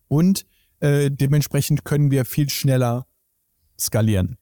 und 0.08 0.46
äh, 0.80 1.10
dementsprechend 1.12 1.86
können 1.86 2.12
wir 2.12 2.26
viel 2.26 2.50
schneller 2.50 3.08
skalieren. 3.80 4.38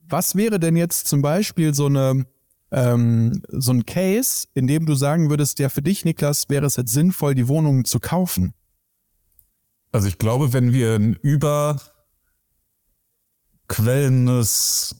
Was 0.00 0.36
wäre 0.36 0.60
denn 0.60 0.76
jetzt 0.76 1.08
zum 1.08 1.22
Beispiel 1.22 1.74
so 1.74 1.86
eine 1.86 2.26
ähm, 2.70 3.42
so 3.48 3.72
ein 3.72 3.86
Case, 3.86 4.48
in 4.54 4.66
dem 4.66 4.86
du 4.86 4.94
sagen 4.94 5.30
würdest, 5.30 5.58
ja 5.58 5.68
für 5.68 5.82
dich, 5.82 6.04
Niklas, 6.04 6.48
wäre 6.48 6.66
es 6.66 6.76
jetzt 6.76 6.92
sinnvoll, 6.92 7.34
die 7.34 7.48
Wohnungen 7.48 7.84
zu 7.84 8.00
kaufen? 8.00 8.54
Also 9.92 10.08
ich 10.08 10.18
glaube, 10.18 10.52
wenn 10.52 10.72
wir 10.72 10.94
ein 10.94 11.16
überquellendes 13.68 14.96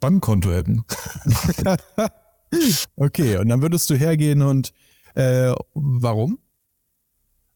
Bankkonto 0.00 0.52
hätten. 0.52 0.84
okay, 2.96 3.38
und 3.38 3.48
dann 3.48 3.62
würdest 3.62 3.88
du 3.90 3.94
hergehen 3.94 4.42
und 4.42 4.72
äh, 5.14 5.54
warum? 5.74 6.38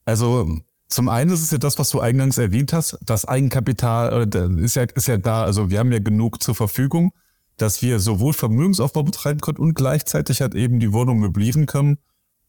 Also 0.04 0.60
zum 0.90 1.08
einen 1.08 1.30
ist 1.30 1.40
es 1.40 1.52
ja 1.52 1.58
das, 1.58 1.78
was 1.78 1.88
du 1.90 2.00
eingangs 2.00 2.36
erwähnt 2.36 2.72
hast, 2.72 2.98
das 3.00 3.24
Eigenkapital 3.24 4.28
äh, 4.34 4.62
ist 4.62 4.74
ja, 4.74 4.82
ist 4.82 5.06
ja 5.06 5.16
da. 5.16 5.44
Also 5.44 5.70
wir 5.70 5.78
haben 5.78 5.92
ja 5.92 6.00
genug 6.00 6.42
zur 6.42 6.56
Verfügung, 6.56 7.12
dass 7.56 7.80
wir 7.80 8.00
sowohl 8.00 8.32
Vermögensaufbau 8.32 9.04
betreiben 9.04 9.40
können 9.40 9.58
und 9.58 9.74
gleichzeitig 9.74 10.40
halt 10.40 10.54
eben 10.54 10.80
die 10.80 10.92
Wohnung 10.92 11.20
möblieren 11.20 11.66
können, 11.66 11.98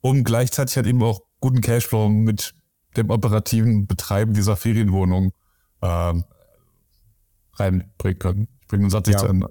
um 0.01 0.23
gleichzeitig 0.23 0.75
halt 0.75 0.87
eben 0.87 1.03
auch 1.03 1.21
guten 1.39 1.61
Cashflow 1.61 2.09
mit 2.09 2.53
dem 2.97 3.11
operativen 3.11 3.85
Betreiben 3.85 4.33
dieser 4.33 4.57
Ferienwohnung 4.57 5.31
äh, 5.81 6.13
reinbringen 7.53 8.19
können. 8.19 8.47
Ich 8.61 8.67
bringe 8.67 8.85
den 8.85 8.89
Satz 8.89 9.05
nicht 9.05 9.15
ja. 9.15 9.19
zu 9.19 9.27
Ende. 9.27 9.49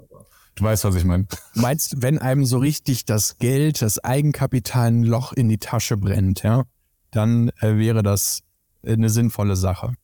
Du 0.57 0.65
weißt, 0.65 0.85
was 0.85 0.97
ich 0.97 1.05
meine. 1.05 1.27
Meinst, 1.55 2.03
wenn 2.03 2.19
einem 2.19 2.45
so 2.45 2.59
richtig 2.59 3.05
das 3.05 3.39
Geld, 3.39 3.83
das 3.83 4.03
Eigenkapital 4.03 4.89
ein 4.89 5.05
Loch 5.05 5.33
in 5.33 5.49
die 5.49 5.59
Tasche 5.59 5.97
brennt, 5.97 6.43
ja, 6.43 6.65
dann 7.13 7.51
äh, 7.61 7.77
wäre 7.77 8.03
das 8.03 8.43
eine 8.85 9.11
sinnvolle 9.11 9.57
Sache. 9.57 9.95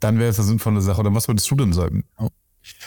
Dann 0.00 0.18
wäre 0.18 0.30
es 0.30 0.38
eine 0.38 0.48
sinnvolle 0.48 0.80
Sache. 0.80 1.00
Oder 1.00 1.14
was 1.14 1.28
würdest 1.28 1.50
du 1.50 1.54
denn 1.54 1.72
sagen? 1.72 2.04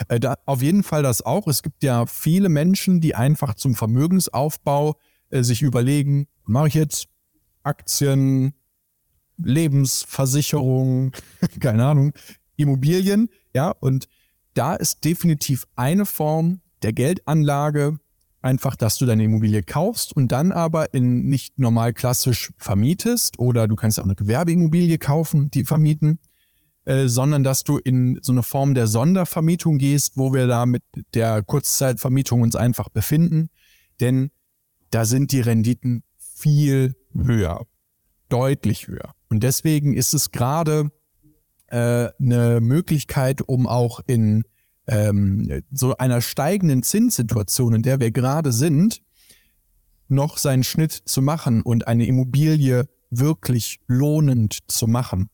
Äh, 0.08 0.20
da, 0.20 0.36
auf 0.46 0.62
jeden 0.62 0.84
Fall 0.84 1.04
das 1.04 1.22
auch. 1.22 1.48
Es 1.48 1.64
gibt 1.64 1.84
ja 1.84 2.06
viele 2.06 2.50
Menschen, 2.50 3.02
die 3.02 3.16
einfach 3.16 3.54
zum 3.54 3.76
Vermögensaufbau 3.76 5.00
äh, 5.30 5.44
sich 5.44 5.62
überlegen, 5.62 6.28
mache 6.46 6.70
ich 6.70 6.74
jetzt 6.74 7.08
Aktien, 7.64 8.54
Lebensversicherung, 9.38 11.12
keine 11.60 11.86
Ahnung, 11.86 12.14
Immobilien, 12.56 13.30
ja, 13.54 13.70
und 13.70 14.08
da 14.54 14.76
ist 14.76 15.06
definitiv 15.06 15.68
eine 15.76 16.06
Form 16.06 16.62
der 16.82 16.94
Geldanlage 16.94 18.00
einfach, 18.48 18.78
dass 18.78 18.98
du 18.98 19.06
deine 19.06 19.26
Immobilie 19.26 19.62
kaufst 19.62 20.16
und 20.16 20.32
dann 20.32 20.54
aber 20.54 20.94
in 20.94 21.26
nicht 21.28 21.60
normal 21.60 21.94
klassisch 21.94 22.54
vermietest 22.58 23.38
oder 23.40 23.68
du 23.68 23.76
kannst 23.76 24.00
auch 24.00 24.06
eine 24.06 24.16
Gewerbeimmobilie 24.16 24.98
kaufen, 24.98 25.52
die 25.52 25.66
vermieten, 25.66 26.20
äh, 26.86 27.08
sondern 27.08 27.44
dass 27.44 27.66
du 27.66 27.78
in 27.78 28.18
so 28.22 28.32
eine 28.32 28.44
Form 28.44 28.74
der 28.74 28.88
Sondervermietung 28.88 29.78
gehst, 29.78 30.16
wo 30.16 30.34
wir 30.34 30.48
da 30.48 30.66
mit 30.66 30.84
der 31.14 31.44
Kurzzeitvermietung 31.44 32.42
uns 32.42 32.56
einfach 32.56 32.88
befinden, 32.88 33.50
denn 34.00 34.32
da 34.92 35.04
sind 35.04 35.34
die 35.34 35.42
Renditen 35.42 36.04
viel 36.18 36.96
höher, 37.14 37.66
deutlich 38.30 38.88
höher. 38.88 39.14
Und 39.30 39.44
deswegen 39.44 39.94
ist 39.94 40.14
es 40.14 40.32
gerade 40.32 40.90
äh, 41.68 42.10
eine 42.18 42.62
Möglichkeit, 42.62 43.42
um 43.42 43.68
auch 43.68 44.00
in 44.08 44.46
ähm, 44.88 45.64
so 45.72 45.98
einer 45.98 46.22
steigenden 46.22 46.84
Zinssituation, 46.84 47.76
in 47.76 47.84
der 47.84 48.00
wir 48.00 48.12
gerade 48.12 48.52
sind, 48.52 49.02
noch 50.08 50.38
seinen 50.38 50.64
Schnitt 50.64 50.94
zu 50.94 51.22
machen 51.22 51.62
und 51.62 51.88
eine 51.88 52.06
Immobilie 52.06 52.88
wirklich 53.10 53.80
lohnend 53.88 54.60
zu 54.68 54.88
machen. 54.88 55.30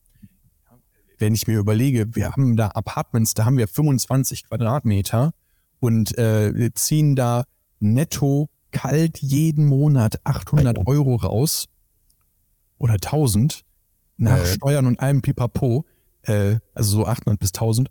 Wenn 1.18 1.34
ich 1.34 1.46
mir 1.46 1.58
überlege, 1.58 2.14
wir 2.16 2.30
haben 2.30 2.56
da 2.56 2.68
Apartments, 2.68 3.34
da 3.34 3.44
haben 3.44 3.56
wir 3.56 3.68
25 3.68 4.48
Quadratmeter 4.48 5.32
und 5.80 6.16
äh, 6.18 6.70
ziehen 6.74 7.14
da 7.14 7.44
netto 7.78 8.48
kalt 8.72 9.18
jeden 9.18 9.66
Monat 9.66 10.20
800 10.24 10.86
Euro 10.86 11.14
raus 11.14 11.66
oder 12.78 12.94
1000 12.94 13.62
nach 14.16 14.38
äh. 14.38 14.46
Steuern 14.46 14.86
und 14.86 15.00
allem 15.00 15.22
Pipapo, 15.22 15.84
äh, 16.22 16.56
also 16.74 16.98
so 16.98 17.06
800 17.06 17.38
bis 17.38 17.50
1000 17.50 17.90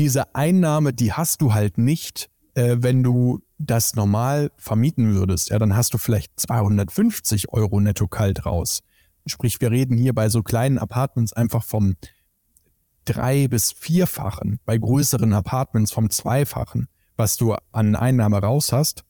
diese 0.00 0.34
Einnahme, 0.34 0.94
die 0.94 1.12
hast 1.12 1.42
du 1.42 1.52
halt 1.52 1.76
nicht, 1.76 2.30
äh, 2.54 2.78
wenn 2.80 3.02
du 3.02 3.42
das 3.58 3.94
normal 3.94 4.50
vermieten 4.56 5.14
würdest. 5.14 5.50
Ja, 5.50 5.58
dann 5.58 5.76
hast 5.76 5.92
du 5.92 5.98
vielleicht 5.98 6.40
250 6.40 7.52
Euro 7.52 7.80
netto 7.80 8.08
kalt 8.08 8.46
raus. 8.46 8.80
Sprich, 9.26 9.60
wir 9.60 9.70
reden 9.70 9.98
hier 9.98 10.14
bei 10.14 10.30
so 10.30 10.42
kleinen 10.42 10.78
Apartments 10.78 11.34
einfach 11.34 11.62
vom 11.62 11.96
drei- 13.04 13.46
bis 13.46 13.72
vierfachen, 13.72 14.58
bei 14.64 14.78
größeren 14.78 15.34
Apartments 15.34 15.92
vom 15.92 16.08
zweifachen, 16.08 16.88
was 17.16 17.36
du 17.36 17.54
an 17.70 17.94
Einnahme 17.94 18.38
raus 18.38 18.72
hast. 18.72 19.04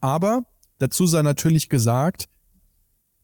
Aber 0.00 0.42
dazu 0.78 1.06
sei 1.06 1.22
natürlich 1.22 1.68
gesagt, 1.68 2.28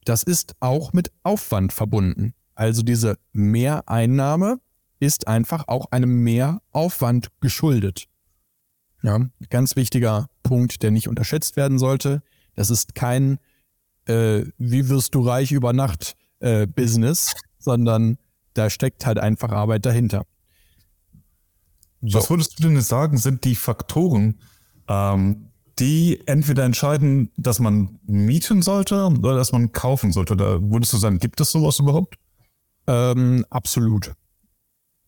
das 0.04 0.22
ist 0.22 0.54
auch 0.60 0.92
mit 0.92 1.10
Aufwand 1.24 1.72
verbunden. 1.72 2.34
Also 2.54 2.82
diese 2.82 3.18
Mehreinnahme 3.32 4.60
ist 5.00 5.28
einfach 5.28 5.68
auch 5.68 5.86
einem 5.90 6.22
Mehraufwand 6.22 7.28
geschuldet. 7.40 8.06
Ja, 9.02 9.20
ganz 9.50 9.76
wichtiger 9.76 10.28
Punkt, 10.42 10.82
der 10.82 10.90
nicht 10.90 11.08
unterschätzt 11.08 11.56
werden 11.56 11.78
sollte. 11.78 12.22
Das 12.54 12.70
ist 12.70 12.94
kein 12.94 13.38
äh, 14.06 14.44
Wie 14.58 14.88
wirst 14.88 15.14
du 15.14 15.20
reich 15.20 15.52
über 15.52 15.72
Nacht 15.72 16.16
äh, 16.40 16.66
Business, 16.66 17.34
sondern 17.58 18.18
da 18.54 18.70
steckt 18.70 19.06
halt 19.06 19.18
einfach 19.18 19.50
Arbeit 19.50 19.86
dahinter. 19.86 20.24
So. 22.00 22.18
Was 22.18 22.30
würdest 22.30 22.58
du 22.58 22.68
denn 22.68 22.80
sagen, 22.80 23.18
sind 23.18 23.44
die 23.44 23.54
Faktoren, 23.54 24.40
ähm, 24.88 25.50
die 25.78 26.20
entweder 26.26 26.64
entscheiden, 26.64 27.30
dass 27.36 27.60
man 27.60 27.98
mieten 28.06 28.62
sollte 28.62 29.06
oder 29.06 29.36
dass 29.36 29.52
man 29.52 29.72
kaufen 29.72 30.12
sollte? 30.12 30.34
Oder 30.34 30.62
würdest 30.62 30.92
du 30.92 30.96
sagen, 30.96 31.18
gibt 31.18 31.40
es 31.40 31.52
sowas 31.52 31.78
überhaupt? 31.78 32.16
Ähm, 32.86 33.44
absolut. 33.50 34.12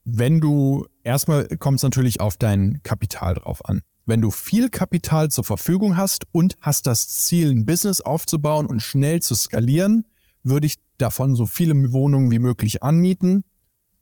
Wenn 0.04 0.40
du, 0.40 0.86
erstmal 1.04 1.46
kommt 1.58 1.78
es 1.78 1.82
natürlich 1.82 2.20
auf 2.20 2.36
dein 2.36 2.80
Kapital 2.82 3.34
drauf 3.34 3.64
an. 3.64 3.82
Wenn 4.06 4.22
du 4.22 4.30
viel 4.30 4.70
Kapital 4.70 5.30
zur 5.30 5.44
Verfügung 5.44 5.96
hast 5.96 6.26
und 6.32 6.56
hast 6.60 6.86
das 6.86 7.08
Ziel, 7.08 7.50
ein 7.50 7.66
Business 7.66 8.00
aufzubauen 8.00 8.66
und 8.66 8.80
schnell 8.80 9.20
zu 9.20 9.34
skalieren, 9.34 10.04
würde 10.42 10.66
ich 10.66 10.78
davon 10.98 11.36
so 11.36 11.46
viele 11.46 11.92
Wohnungen 11.92 12.30
wie 12.30 12.38
möglich 12.38 12.82
anmieten, 12.82 13.44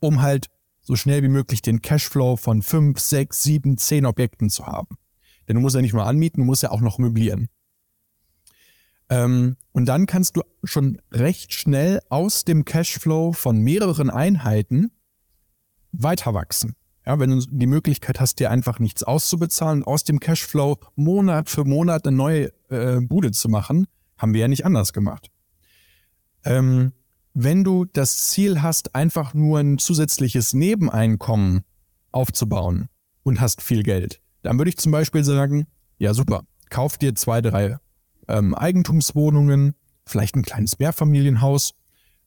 um 0.00 0.22
halt 0.22 0.46
so 0.80 0.96
schnell 0.96 1.22
wie 1.22 1.28
möglich 1.28 1.60
den 1.60 1.82
Cashflow 1.82 2.36
von 2.36 2.62
fünf, 2.62 3.00
sechs, 3.00 3.42
sieben, 3.42 3.76
zehn 3.76 4.06
Objekten 4.06 4.48
zu 4.48 4.66
haben. 4.66 4.96
Denn 5.46 5.56
du 5.56 5.60
musst 5.60 5.74
ja 5.74 5.82
nicht 5.82 5.92
nur 5.92 6.06
anmieten, 6.06 6.40
du 6.40 6.46
musst 6.46 6.62
ja 6.62 6.70
auch 6.70 6.80
noch 6.80 6.98
möblieren. 6.98 7.48
Ähm, 9.10 9.56
und 9.72 9.86
dann 9.86 10.06
kannst 10.06 10.36
du 10.36 10.42
schon 10.64 11.00
recht 11.12 11.52
schnell 11.52 12.00
aus 12.08 12.44
dem 12.44 12.64
Cashflow 12.64 13.32
von 13.32 13.58
mehreren 13.58 14.10
Einheiten 14.10 14.90
weiter 15.98 16.34
wachsen. 16.34 16.74
Ja, 17.06 17.18
wenn 17.18 17.30
du 17.30 17.46
die 17.50 17.66
Möglichkeit 17.66 18.20
hast, 18.20 18.38
dir 18.38 18.50
einfach 18.50 18.78
nichts 18.78 19.02
auszubezahlen, 19.02 19.82
aus 19.82 20.04
dem 20.04 20.20
Cashflow 20.20 20.78
Monat 20.94 21.48
für 21.48 21.64
Monat 21.64 22.06
eine 22.06 22.16
neue 22.16 22.52
äh, 22.68 23.00
Bude 23.00 23.30
zu 23.30 23.48
machen, 23.48 23.86
haben 24.18 24.34
wir 24.34 24.42
ja 24.42 24.48
nicht 24.48 24.66
anders 24.66 24.92
gemacht. 24.92 25.30
Ähm, 26.44 26.92
wenn 27.32 27.64
du 27.64 27.84
das 27.84 28.28
Ziel 28.28 28.62
hast, 28.62 28.94
einfach 28.94 29.32
nur 29.32 29.58
ein 29.58 29.78
zusätzliches 29.78 30.52
Nebeneinkommen 30.52 31.62
aufzubauen 32.12 32.88
und 33.22 33.40
hast 33.40 33.62
viel 33.62 33.82
Geld, 33.82 34.20
dann 34.42 34.58
würde 34.58 34.70
ich 34.70 34.76
zum 34.76 34.92
Beispiel 34.92 35.24
sagen, 35.24 35.66
ja 35.98 36.14
super, 36.14 36.42
kauf 36.68 36.98
dir 36.98 37.14
zwei, 37.14 37.40
drei 37.40 37.78
ähm, 38.28 38.54
Eigentumswohnungen, 38.54 39.74
vielleicht 40.04 40.36
ein 40.36 40.42
kleines 40.42 40.78
Mehrfamilienhaus 40.78 41.74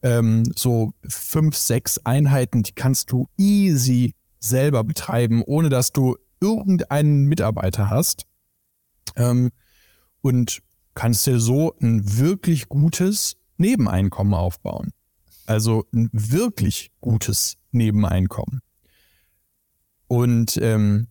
ähm, 0.04 0.44
so 0.56 0.94
fünf, 1.08 1.56
sechs 1.56 2.00
Einheiten, 2.00 2.64
die 2.64 2.74
kannst 2.74 3.12
du 3.12 3.28
easy 3.38 4.16
selber 4.40 4.84
betreiben, 4.84 5.44
ohne 5.44 5.70
dass 5.70 5.92
du 5.92 6.18
irgendeinen 6.40 7.26
Mitarbeiter 7.26 7.90
hast 7.90 8.26
ähm, 9.16 9.52
und 10.22 10.62
kannst 10.96 11.28
dir 11.28 11.40
so 11.40 11.76
ein 11.82 12.18
wirklich 12.18 12.68
gutes 12.68 13.38
Nebeneinkommen 13.58 14.34
aufbauen. 14.34 14.92
Also 15.46 15.86
ein 15.94 16.10
wirklich 16.12 16.92
gutes 17.00 17.58
Nebeneinkommen. 17.72 18.62
Und 20.08 20.58
ähm, 20.62 21.08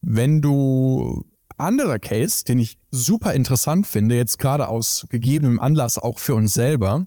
wenn 0.00 0.40
du 0.42 1.24
anderer 1.56 1.98
Case, 1.98 2.44
den 2.44 2.58
ich 2.58 2.78
super 2.90 3.34
interessant 3.34 3.86
finde, 3.86 4.16
jetzt 4.16 4.38
gerade 4.38 4.68
aus 4.68 5.06
gegebenem 5.10 5.58
Anlass 5.58 5.98
auch 5.98 6.18
für 6.18 6.34
uns 6.34 6.54
selber, 6.54 7.06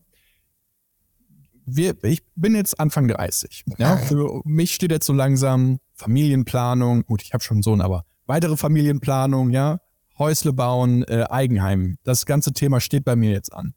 wir, 1.75 2.03
ich 2.03 2.23
bin 2.35 2.55
jetzt 2.55 2.79
Anfang 2.79 3.07
30. 3.07 3.65
Ja, 3.77 3.97
für 3.97 4.41
mich 4.45 4.73
steht 4.73 4.91
jetzt 4.91 5.05
so 5.05 5.13
langsam 5.13 5.79
Familienplanung. 5.93 7.03
Gut, 7.05 7.21
ich 7.21 7.33
habe 7.33 7.43
schon 7.43 7.55
einen 7.55 7.63
Sohn, 7.63 7.81
aber 7.81 8.05
weitere 8.25 8.57
Familienplanung, 8.57 9.49
ja, 9.51 9.79
Häusle 10.17 10.53
bauen, 10.53 11.03
äh, 11.03 11.25
Eigenheim. 11.29 11.97
Das 12.03 12.25
ganze 12.25 12.53
Thema 12.53 12.79
steht 12.81 13.05
bei 13.05 13.15
mir 13.15 13.31
jetzt 13.31 13.53
an. 13.53 13.73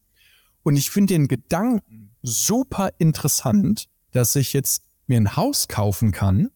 Und 0.62 0.76
ich 0.76 0.90
finde 0.90 1.14
den 1.14 1.28
Gedanken 1.28 2.10
super 2.22 2.90
interessant, 2.98 3.88
dass 4.12 4.36
ich 4.36 4.52
jetzt 4.52 4.82
mir 5.06 5.16
ein 5.16 5.36
Haus 5.36 5.68
kaufen 5.68 6.12
kann 6.12 6.50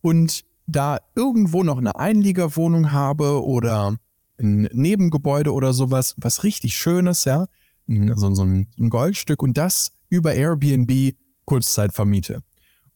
und 0.00 0.44
da 0.66 0.98
irgendwo 1.14 1.62
noch 1.62 1.78
eine 1.78 1.96
Einliegerwohnung 1.96 2.92
habe 2.92 3.44
oder 3.44 3.96
ein 4.38 4.68
Nebengebäude 4.72 5.52
oder 5.52 5.72
sowas, 5.72 6.14
was 6.16 6.44
richtig 6.44 6.76
Schönes, 6.76 7.24
ja, 7.24 7.46
so, 7.86 8.34
so 8.34 8.44
ein 8.44 8.68
Goldstück 8.90 9.42
und 9.42 9.56
das 9.56 9.92
über 10.12 10.34
Airbnb 10.34 11.14
Kurzzeit 11.46 11.94
vermiete. 11.94 12.42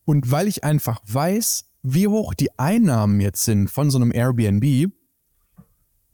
Und 0.04 0.30
weil 0.30 0.48
ich 0.48 0.64
einfach 0.64 1.00
weiß, 1.06 1.64
wie 1.82 2.08
hoch 2.08 2.34
die 2.34 2.56
Einnahmen 2.58 3.20
jetzt 3.20 3.42
sind 3.44 3.70
von 3.70 3.90
so 3.90 3.96
einem 3.98 4.12
Airbnb, 4.12 4.92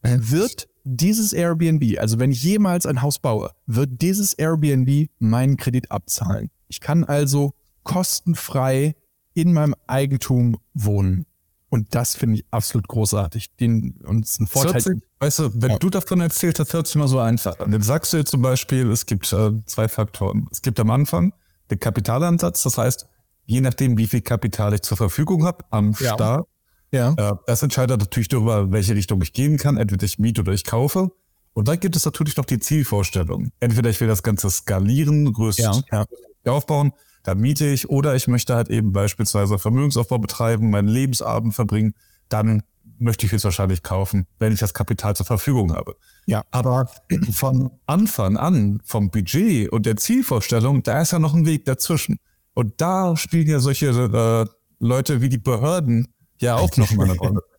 wird 0.03 0.69
dieses 0.85 1.33
Airbnb, 1.33 1.99
also 1.99 2.21
wenn 2.21 2.31
ich 2.31 2.43
jemals 2.45 2.87
ein 2.87 3.03
Haus 3.03 3.19
baue, 3.19 3.51
wird 3.67 4.01
dieses 4.01 4.33
Airbnb 4.35 5.11
meinen 5.19 5.57
Kredit 5.57 5.91
abzahlen. 5.91 6.51
Ich 6.69 6.81
kann 6.81 7.03
also 7.03 7.53
kostenfrei 7.83 8.95
in 9.35 9.53
meinem 9.53 9.75
Eigentum 9.89 10.59
wohnen. 10.73 11.27
Und 11.73 11.95
das 11.95 12.14
finde 12.14 12.37
ich 12.37 12.45
absolut 12.50 12.87
großartig. 12.87 13.57
Den, 13.57 13.95
und 14.05 14.26
es 14.26 14.33
ist 14.33 14.41
ein 14.41 14.47
Vorteil. 14.47 14.83
Sich, 14.83 14.99
weißt 15.21 15.38
du, 15.38 15.50
wenn 15.55 15.71
ja. 15.71 15.79
du 15.79 15.88
davon 15.88 16.21
erzählst, 16.21 16.59
das 16.59 16.71
hört 16.75 16.87
sich 16.87 16.97
immer 16.97 17.09
so 17.09 17.19
einfach 17.19 17.59
an. 17.61 17.71
Dann 17.71 17.81
sagst 17.81 18.12
du 18.12 18.19
jetzt 18.19 18.31
zum 18.31 18.43
Beispiel, 18.43 18.91
es 18.91 19.07
gibt 19.07 19.33
äh, 19.33 19.52
zwei 19.64 19.88
Faktoren. 19.88 20.49
Es 20.50 20.61
gibt 20.61 20.79
am 20.81 20.91
Anfang 20.91 21.33
den 21.71 21.81
Kapitalansatz, 21.81 22.62
das 22.62 22.76
heißt, 22.76 23.07
je 23.47 23.62
nachdem, 23.62 23.97
wie 23.97 24.07
viel 24.07 24.21
Kapital 24.21 24.75
ich 24.75 24.83
zur 24.83 24.99
Verfügung 24.99 25.47
habe 25.47 25.64
am 25.71 25.93
ja. 25.99 26.12
Start, 26.12 26.47
ja. 26.91 27.14
Äh, 27.17 27.37
das 27.47 27.62
entscheidet 27.62 28.00
natürlich 28.00 28.29
darüber, 28.29 28.71
welche 28.71 28.95
Richtung 28.95 29.23
ich 29.23 29.33
gehen 29.33 29.57
kann. 29.57 29.79
Entweder 29.79 30.05
ich 30.05 30.19
miete 30.19 30.43
oder 30.43 30.52
ich 30.52 30.64
kaufe. 30.64 31.11
Und 31.55 31.69
dann 31.69 31.81
gibt 31.81 31.97
es 31.97 32.05
natürlich 32.05 32.37
noch 32.37 32.45
die 32.45 32.59
Zielvorstellung. 32.59 33.50
Entweder 33.61 33.88
ich 33.88 33.99
will 33.99 34.09
das 34.09 34.23
Ganze 34.23 34.50
skalieren, 34.50 35.33
größer 35.33 35.83
ja. 35.91 36.05
aufbauen 36.45 36.93
da 37.23 37.35
miete 37.35 37.67
ich 37.67 37.88
oder 37.88 38.14
ich 38.14 38.29
möchte 38.29 38.55
halt 38.55 38.69
eben 38.69 38.93
beispielsweise 38.93 39.59
Vermögensaufbau 39.59 40.19
betreiben, 40.19 40.71
meinen 40.71 40.88
Lebensabend 40.88 41.55
verbringen, 41.55 41.95
dann 42.29 42.62
möchte 42.99 43.26
ich 43.26 43.33
es 43.33 43.45
wahrscheinlich 43.45 43.83
kaufen, 43.83 44.26
wenn 44.38 44.52
ich 44.52 44.61
das 44.61 44.75
Kapital 44.75 45.17
zur 45.17 45.26
Verfügung 45.26 45.75
habe. 45.75 45.97
Ja. 46.26 46.43
Aber 46.50 46.88
von 47.33 47.71
Anfang 47.87 48.37
an, 48.37 48.81
vom 48.85 49.11
Budget 49.11 49.71
und 49.71 49.87
der 49.87 49.97
Zielvorstellung, 49.97 50.83
da 50.83 51.00
ist 51.00 51.12
ja 51.12 51.19
noch 51.19 51.35
ein 51.35 51.47
Weg 51.47 51.64
dazwischen. 51.64 52.19
Und 52.55 52.81
da 52.81 53.17
spielen 53.17 53.49
ja 53.49 53.61
solche 53.61 53.87
äh, 53.88 54.47
Leute 54.79 55.21
wie 55.21 55.29
die 55.29 55.38
Behörden 55.38 56.09
ja 56.38 56.57
auch 56.57 56.76
noch 56.76 56.91
mal 56.93 57.05
eine 57.05 57.19
Rolle. 57.19 57.41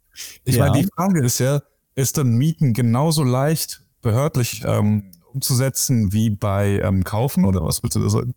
Ich 0.43 0.57
ja. 0.57 0.67
meine, 0.67 0.83
die 0.83 0.87
Frage 0.95 1.25
ist 1.25 1.39
ja, 1.39 1.63
ist 1.95 2.19
dann 2.19 2.35
Mieten 2.35 2.73
genauso 2.73 3.23
leicht 3.23 3.83
behördlich 4.03 4.61
ähm, 4.63 5.09
umzusetzen 5.33 6.13
wie 6.13 6.29
bei 6.29 6.79
ähm, 6.83 7.03
Kaufen 7.03 7.45
oder 7.45 7.65
was 7.65 7.81
willst 7.81 7.95
du 7.95 7.99
da 7.99 8.09
sagen? 8.11 8.35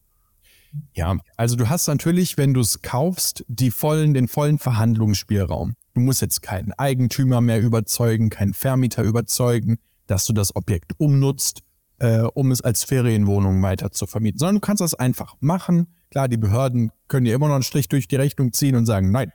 Ja, 0.94 1.16
also 1.36 1.56
du 1.56 1.68
hast 1.68 1.86
natürlich, 1.86 2.36
wenn 2.36 2.54
du 2.54 2.60
es 2.60 2.82
kaufst, 2.82 3.44
die 3.48 3.70
vollen, 3.70 4.14
den 4.14 4.28
vollen 4.28 4.58
Verhandlungsspielraum. 4.58 5.74
Du 5.94 6.00
musst 6.00 6.20
jetzt 6.20 6.42
keinen 6.42 6.72
Eigentümer 6.72 7.40
mehr 7.40 7.60
überzeugen, 7.60 8.30
keinen 8.30 8.54
Vermieter 8.54 9.02
überzeugen, 9.02 9.78
dass 10.06 10.26
du 10.26 10.32
das 10.32 10.54
Objekt 10.54 10.92
umnutzt, 10.98 11.62
äh, 11.98 12.20
um 12.20 12.50
es 12.50 12.60
als 12.60 12.84
Ferienwohnung 12.84 13.62
weiter 13.62 13.90
zu 13.90 14.06
vermieten, 14.06 14.38
sondern 14.38 14.56
du 14.56 14.60
kannst 14.60 14.80
das 14.80 14.94
einfach 14.94 15.34
machen. 15.40 15.88
Klar, 16.10 16.28
die 16.28 16.36
Behörden 16.36 16.92
können 17.08 17.24
dir 17.24 17.34
immer 17.34 17.48
noch 17.48 17.54
einen 17.54 17.62
Strich 17.62 17.88
durch 17.88 18.08
die 18.08 18.16
Rechnung 18.16 18.52
ziehen 18.52 18.76
und 18.76 18.86
sagen, 18.86 19.10
nein, 19.10 19.32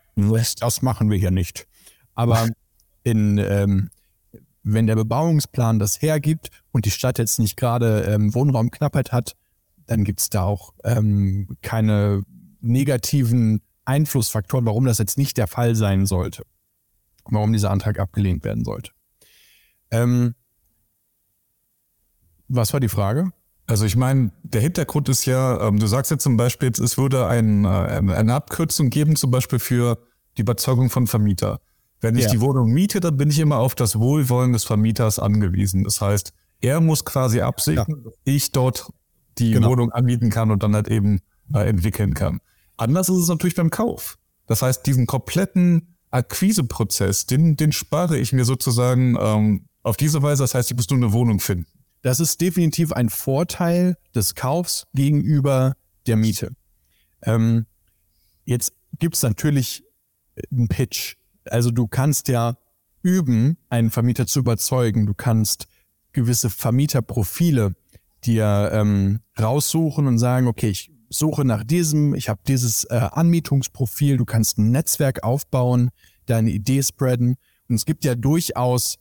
das 0.59 0.81
machen 0.81 1.09
wir 1.09 1.17
hier 1.17 1.31
nicht. 1.31 1.67
Aber 2.13 2.47
in, 3.03 3.37
ähm, 3.37 3.89
wenn 4.63 4.87
der 4.87 4.95
Bebauungsplan 4.95 5.79
das 5.79 6.01
hergibt 6.01 6.49
und 6.71 6.85
die 6.85 6.91
Stadt 6.91 7.17
jetzt 7.17 7.39
nicht 7.39 7.57
gerade 7.57 8.03
ähm, 8.03 8.33
Wohnraumknappheit 8.33 9.11
hat, 9.11 9.35
dann 9.91 10.05
gibt 10.05 10.21
es 10.21 10.29
da 10.29 10.43
auch 10.43 10.73
ähm, 10.85 11.57
keine 11.61 12.23
negativen 12.61 13.61
Einflussfaktoren, 13.83 14.65
warum 14.65 14.85
das 14.85 14.99
jetzt 14.99 15.17
nicht 15.17 15.37
der 15.37 15.47
Fall 15.47 15.75
sein 15.75 16.05
sollte. 16.05 16.43
Warum 17.25 17.51
dieser 17.51 17.71
Antrag 17.71 17.99
abgelehnt 17.99 18.45
werden 18.45 18.63
sollte. 18.63 18.91
Ähm, 19.91 20.33
was 22.47 22.71
war 22.71 22.79
die 22.79 22.87
Frage? 22.87 23.31
Also 23.67 23.85
ich 23.85 23.97
meine, 23.97 24.31
der 24.43 24.61
Hintergrund 24.61 25.09
ist 25.09 25.25
ja, 25.25 25.67
ähm, 25.67 25.77
du 25.77 25.87
sagst 25.87 26.09
jetzt 26.09 26.23
zum 26.23 26.37
Beispiel, 26.37 26.71
es 26.71 26.97
würde 26.97 27.27
ein, 27.27 27.65
äh, 27.65 27.67
eine 27.67 28.33
Abkürzung 28.33 28.89
geben, 28.89 29.17
zum 29.17 29.29
Beispiel 29.29 29.59
für 29.59 29.97
die 30.37 30.41
Überzeugung 30.41 30.89
von 30.89 31.07
Vermieter. 31.07 31.59
Wenn 31.99 32.15
ich 32.15 32.25
ja. 32.25 32.31
die 32.31 32.39
Wohnung 32.39 32.71
miete, 32.71 33.01
dann 33.01 33.17
bin 33.17 33.29
ich 33.29 33.39
immer 33.39 33.57
auf 33.57 33.75
das 33.75 33.99
Wohlwollen 33.99 34.53
des 34.53 34.63
Vermieters 34.63 35.19
angewiesen. 35.19 35.83
Das 35.83 35.99
heißt, 35.99 36.31
er 36.61 36.79
muss 36.79 37.03
quasi 37.03 37.41
absegnen, 37.41 37.97
ja. 37.97 38.03
dass 38.05 38.13
ich 38.23 38.51
dort 38.51 38.91
die 39.37 39.51
genau. 39.51 39.69
Wohnung 39.69 39.91
anbieten 39.91 40.29
kann 40.29 40.51
und 40.51 40.63
dann 40.63 40.75
halt 40.75 40.87
eben 40.87 41.21
äh, 41.53 41.67
entwickeln 41.67 42.13
kann. 42.13 42.39
Anders 42.77 43.09
ist 43.09 43.17
es 43.17 43.27
natürlich 43.27 43.55
beim 43.55 43.69
Kauf. 43.69 44.17
Das 44.47 44.61
heißt, 44.61 44.85
diesen 44.85 45.05
kompletten 45.05 45.95
Akquiseprozess, 46.09 47.25
den, 47.25 47.55
den 47.55 47.71
spare 47.71 48.17
ich 48.17 48.33
mir 48.33 48.43
sozusagen 48.43 49.15
ähm, 49.19 49.65
auf 49.83 49.97
diese 49.97 50.21
Weise. 50.21 50.43
Das 50.43 50.55
heißt, 50.55 50.71
ich 50.71 50.77
muss 50.77 50.89
nur 50.89 50.97
eine 50.97 51.13
Wohnung 51.13 51.39
finden. 51.39 51.67
Das 52.01 52.19
ist 52.19 52.41
definitiv 52.41 52.91
ein 52.91 53.09
Vorteil 53.09 53.97
des 54.15 54.35
Kaufs 54.35 54.87
gegenüber 54.93 55.75
der 56.07 56.17
Miete. 56.17 56.55
Ähm, 57.21 57.65
jetzt 58.43 58.73
gibt 58.97 59.15
es 59.15 59.23
natürlich 59.23 59.83
einen 60.51 60.67
Pitch. 60.67 61.15
Also 61.45 61.71
du 61.71 61.87
kannst 61.87 62.27
ja 62.27 62.57
üben, 63.03 63.57
einen 63.69 63.91
Vermieter 63.91 64.25
zu 64.27 64.39
überzeugen. 64.39 65.05
Du 65.05 65.13
kannst 65.13 65.67
gewisse 66.13 66.49
Vermieterprofile 66.49 67.75
dir 68.25 68.71
ähm, 68.73 69.19
raussuchen 69.39 70.07
und 70.07 70.17
sagen, 70.17 70.47
okay, 70.47 70.69
ich 70.69 70.91
suche 71.09 71.45
nach 71.45 71.63
diesem, 71.63 72.13
ich 72.15 72.29
habe 72.29 72.41
dieses 72.47 72.85
äh, 72.85 72.95
Anmietungsprofil, 73.11 74.17
du 74.17 74.25
kannst 74.25 74.57
ein 74.57 74.71
Netzwerk 74.71 75.23
aufbauen, 75.23 75.89
deine 76.25 76.51
Idee 76.51 76.83
spreaden. 76.83 77.35
Und 77.67 77.75
es 77.75 77.85
gibt 77.85 78.05
ja 78.05 78.15
durchaus 78.15 78.97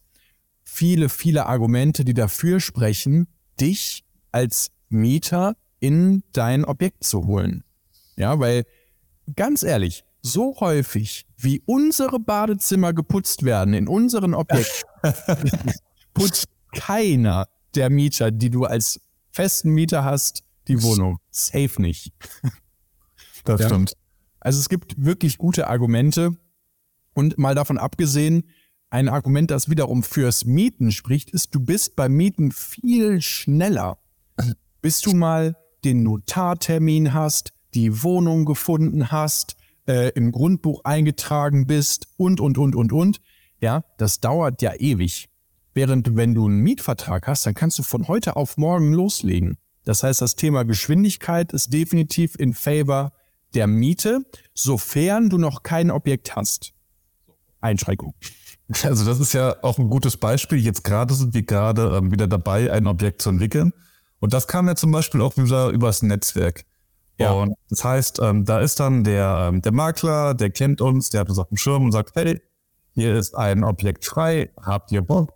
viele, 0.64 1.08
viele 1.08 1.46
Argumente, 1.46 2.04
die 2.04 2.14
dafür 2.14 2.60
sprechen, 2.60 3.28
dich 3.60 4.04
als 4.32 4.70
Mieter 4.88 5.56
in 5.78 6.22
dein 6.32 6.64
Objekt 6.64 7.04
zu 7.04 7.26
holen. 7.26 7.64
Ja, 8.16 8.38
weil 8.38 8.64
ganz 9.36 9.62
ehrlich, 9.62 10.04
so 10.22 10.58
häufig 10.60 11.26
wie 11.36 11.62
unsere 11.64 12.20
Badezimmer 12.20 12.92
geputzt 12.92 13.44
werden 13.44 13.72
in 13.74 13.88
unseren 13.88 14.34
Objekten, 14.34 14.88
putzt 16.14 16.48
keiner 16.72 17.46
der 17.74 17.88
Mieter, 17.88 18.30
die 18.30 18.50
du 18.50 18.64
als 18.64 19.00
festen 19.30 19.70
Mieter 19.70 20.04
hast, 20.04 20.44
die 20.68 20.82
Wohnung. 20.82 21.18
Safe 21.30 21.80
nicht. 21.80 22.12
Das 23.44 23.62
ja. 23.62 23.68
stimmt. 23.68 23.96
Also 24.38 24.60
es 24.60 24.68
gibt 24.68 25.02
wirklich 25.02 25.38
gute 25.38 25.68
Argumente. 25.68 26.36
Und 27.14 27.38
mal 27.38 27.54
davon 27.54 27.78
abgesehen, 27.78 28.50
ein 28.90 29.08
Argument, 29.08 29.50
das 29.50 29.70
wiederum 29.70 30.02
fürs 30.02 30.44
Mieten 30.44 30.92
spricht, 30.92 31.30
ist, 31.30 31.54
du 31.54 31.60
bist 31.60 31.96
beim 31.96 32.12
Mieten 32.12 32.52
viel 32.52 33.22
schneller. 33.22 33.98
Bis 34.82 35.00
du 35.00 35.14
mal 35.14 35.56
den 35.84 36.02
Notartermin 36.02 37.14
hast, 37.14 37.54
die 37.72 38.02
Wohnung 38.02 38.44
gefunden 38.44 39.10
hast, 39.10 39.56
äh, 39.86 40.10
im 40.10 40.32
Grundbuch 40.32 40.84
eingetragen 40.84 41.66
bist 41.66 42.08
und, 42.18 42.40
und, 42.40 42.58
und, 42.58 42.74
und, 42.74 42.92
und. 42.92 43.20
Ja, 43.60 43.84
das 43.96 44.20
dauert 44.20 44.60
ja 44.60 44.74
ewig. 44.74 45.29
Während 45.72 46.16
wenn 46.16 46.34
du 46.34 46.46
einen 46.46 46.60
Mietvertrag 46.60 47.26
hast, 47.26 47.46
dann 47.46 47.54
kannst 47.54 47.78
du 47.78 47.82
von 47.82 48.08
heute 48.08 48.36
auf 48.36 48.56
morgen 48.56 48.92
loslegen. 48.92 49.58
Das 49.84 50.02
heißt, 50.02 50.20
das 50.20 50.36
Thema 50.36 50.64
Geschwindigkeit 50.64 51.52
ist 51.52 51.72
definitiv 51.72 52.34
in 52.38 52.54
favor 52.54 53.12
der 53.54 53.66
Miete, 53.66 54.24
sofern 54.54 55.30
du 55.30 55.38
noch 55.38 55.62
kein 55.62 55.90
Objekt 55.90 56.36
hast. 56.36 56.72
Einschränkung. 57.60 58.14
Also 58.84 59.04
das 59.04 59.18
ist 59.18 59.32
ja 59.32 59.56
auch 59.62 59.78
ein 59.78 59.90
gutes 59.90 60.16
Beispiel. 60.16 60.58
Jetzt 60.58 60.84
gerade 60.84 61.12
sind 61.14 61.34
wir 61.34 61.42
gerade 61.42 61.96
ähm, 61.96 62.12
wieder 62.12 62.28
dabei, 62.28 62.70
ein 62.70 62.86
Objekt 62.86 63.20
zu 63.20 63.30
entwickeln. 63.30 63.72
Und 64.20 64.32
das 64.32 64.46
kam 64.46 64.68
ja 64.68 64.76
zum 64.76 64.92
Beispiel 64.92 65.22
auch 65.22 65.36
wieder 65.36 65.70
übers 65.70 66.02
Netzwerk. 66.02 66.64
Ja. 67.18 67.32
Und 67.32 67.54
das 67.68 67.82
heißt, 67.84 68.20
ähm, 68.22 68.44
da 68.44 68.60
ist 68.60 68.78
dann 68.78 69.02
der, 69.02 69.48
ähm, 69.48 69.60
der 69.60 69.72
Makler, 69.72 70.34
der 70.34 70.50
kennt 70.50 70.80
uns, 70.80 71.10
der 71.10 71.22
hat 71.22 71.28
uns 71.28 71.38
auf 71.38 71.48
dem 71.48 71.56
Schirm 71.56 71.84
und 71.84 71.92
sagt, 71.92 72.14
hey, 72.14 72.40
hier 72.94 73.16
ist 73.16 73.36
ein 73.36 73.64
Objekt 73.64 74.04
frei, 74.04 74.50
habt 74.56 74.92
ihr 74.92 75.02
Bock? 75.02 75.32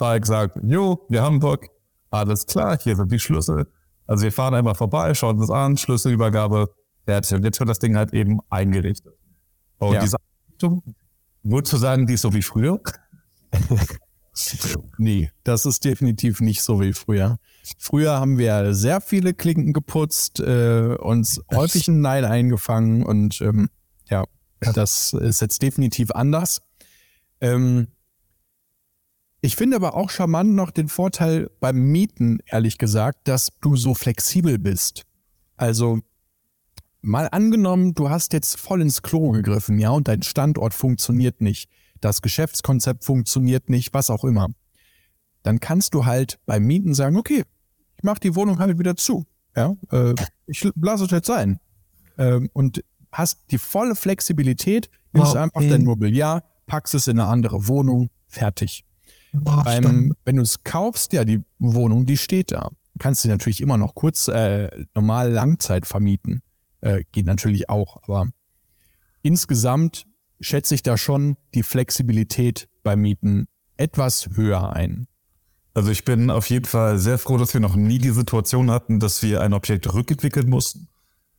Falk 0.00 0.24
sagt, 0.24 0.58
jo, 0.62 1.04
wir 1.10 1.20
haben 1.22 1.40
Bock, 1.40 1.66
alles 2.10 2.46
klar, 2.46 2.78
hier 2.80 2.96
sind 2.96 3.12
die 3.12 3.18
Schlüssel. 3.18 3.70
Also 4.06 4.24
wir 4.24 4.32
fahren 4.32 4.54
einmal 4.54 4.74
vorbei, 4.74 5.12
schauen 5.12 5.38
uns 5.38 5.50
an, 5.50 5.76
Schlüsselübergabe, 5.76 6.70
fertig. 7.04 7.36
Und 7.36 7.44
jetzt 7.44 7.60
wird 7.60 7.68
das 7.68 7.80
Ding 7.80 7.96
halt 7.96 8.14
eben 8.14 8.40
eingerichtet. 8.48 9.12
Und 9.76 9.92
ja. 9.92 10.00
diese 10.00 10.16
Einrichtung, 10.16 10.94
würdest 11.42 11.74
du 11.74 11.76
sagen, 11.76 12.06
die 12.06 12.14
ist 12.14 12.22
so 12.22 12.32
wie 12.32 12.40
früher? 12.40 12.80
nee, 14.96 15.30
das 15.44 15.66
ist 15.66 15.84
definitiv 15.84 16.40
nicht 16.40 16.62
so 16.62 16.80
wie 16.80 16.94
früher. 16.94 17.36
Früher 17.76 18.18
haben 18.18 18.38
wir 18.38 18.72
sehr 18.74 19.02
viele 19.02 19.34
Klinken 19.34 19.74
geputzt, 19.74 20.40
äh, 20.40 20.96
uns 20.98 21.42
häufig 21.54 21.88
einen 21.88 22.00
Neid 22.00 22.24
eingefangen 22.24 23.04
und 23.04 23.42
ähm, 23.42 23.68
ja, 24.08 24.24
das 24.60 25.12
ist 25.12 25.42
jetzt 25.42 25.60
definitiv 25.60 26.10
anders. 26.12 26.62
Ähm, 27.42 27.88
ich 29.40 29.56
finde 29.56 29.76
aber 29.76 29.94
auch 29.94 30.10
charmant 30.10 30.54
noch 30.54 30.70
den 30.70 30.88
Vorteil 30.88 31.50
beim 31.60 31.76
Mieten, 31.76 32.40
ehrlich 32.46 32.78
gesagt, 32.78 33.26
dass 33.26 33.50
du 33.60 33.76
so 33.76 33.94
flexibel 33.94 34.58
bist. 34.58 35.04
Also 35.56 36.00
mal 37.00 37.28
angenommen, 37.30 37.94
du 37.94 38.10
hast 38.10 38.32
jetzt 38.32 38.58
voll 38.58 38.82
ins 38.82 39.02
Klo 39.02 39.30
gegriffen, 39.30 39.78
ja, 39.78 39.90
und 39.90 40.08
dein 40.08 40.22
Standort 40.22 40.74
funktioniert 40.74 41.40
nicht, 41.40 41.70
das 42.00 42.22
Geschäftskonzept 42.22 43.04
funktioniert 43.04 43.70
nicht, 43.70 43.94
was 43.94 44.10
auch 44.10 44.24
immer. 44.24 44.48
Dann 45.42 45.60
kannst 45.60 45.94
du 45.94 46.04
halt 46.04 46.38
beim 46.44 46.64
Mieten 46.64 46.94
sagen, 46.94 47.16
okay, 47.16 47.44
ich 47.96 48.04
mache 48.04 48.20
die 48.20 48.34
Wohnung 48.34 48.58
halt 48.58 48.78
wieder 48.78 48.96
zu. 48.96 49.26
Ja, 49.56 49.74
äh, 49.90 50.14
ich 50.46 50.68
lasse 50.80 51.04
es 51.04 51.10
jetzt 51.10 51.26
sein. 51.26 51.60
Ähm, 52.18 52.50
und 52.52 52.84
hast 53.10 53.50
die 53.50 53.58
volle 53.58 53.94
Flexibilität, 53.94 54.90
nimmst 55.12 55.34
wow. 55.34 55.42
einfach 55.42 55.62
dein 55.62 55.84
Mobiliar, 55.84 56.44
packst 56.66 56.94
es 56.94 57.08
in 57.08 57.18
eine 57.18 57.28
andere 57.28 57.66
Wohnung, 57.66 58.10
fertig. 58.26 58.84
Boah, 59.32 59.62
Beim, 59.64 60.14
wenn 60.24 60.36
du 60.36 60.42
es 60.42 60.64
kaufst, 60.64 61.12
ja, 61.12 61.24
die 61.24 61.42
Wohnung, 61.58 62.06
die 62.06 62.16
steht 62.16 62.52
da. 62.52 62.70
Kannst 62.98 63.24
du 63.24 63.28
natürlich 63.28 63.60
immer 63.60 63.78
noch 63.78 63.94
kurz 63.94 64.28
äh, 64.28 64.68
normal 64.94 65.30
Langzeit 65.30 65.86
vermieten. 65.86 66.42
Äh, 66.80 67.04
geht 67.12 67.26
natürlich 67.26 67.68
auch, 67.68 68.02
aber 68.02 68.28
insgesamt 69.22 70.06
schätze 70.40 70.74
ich 70.74 70.82
da 70.82 70.96
schon 70.96 71.36
die 71.54 71.62
Flexibilität 71.62 72.68
beim 72.82 73.00
Mieten 73.02 73.46
etwas 73.76 74.30
höher 74.34 74.72
ein. 74.72 75.06
Also 75.74 75.90
ich 75.90 76.04
bin 76.04 76.30
auf 76.30 76.50
jeden 76.50 76.64
Fall 76.64 76.98
sehr 76.98 77.18
froh, 77.18 77.36
dass 77.36 77.54
wir 77.54 77.60
noch 77.60 77.76
nie 77.76 77.98
die 77.98 78.10
Situation 78.10 78.70
hatten, 78.70 78.98
dass 78.98 79.22
wir 79.22 79.40
ein 79.40 79.52
Objekt 79.52 79.92
rückentwickeln 79.92 80.48
mussten. 80.48 80.88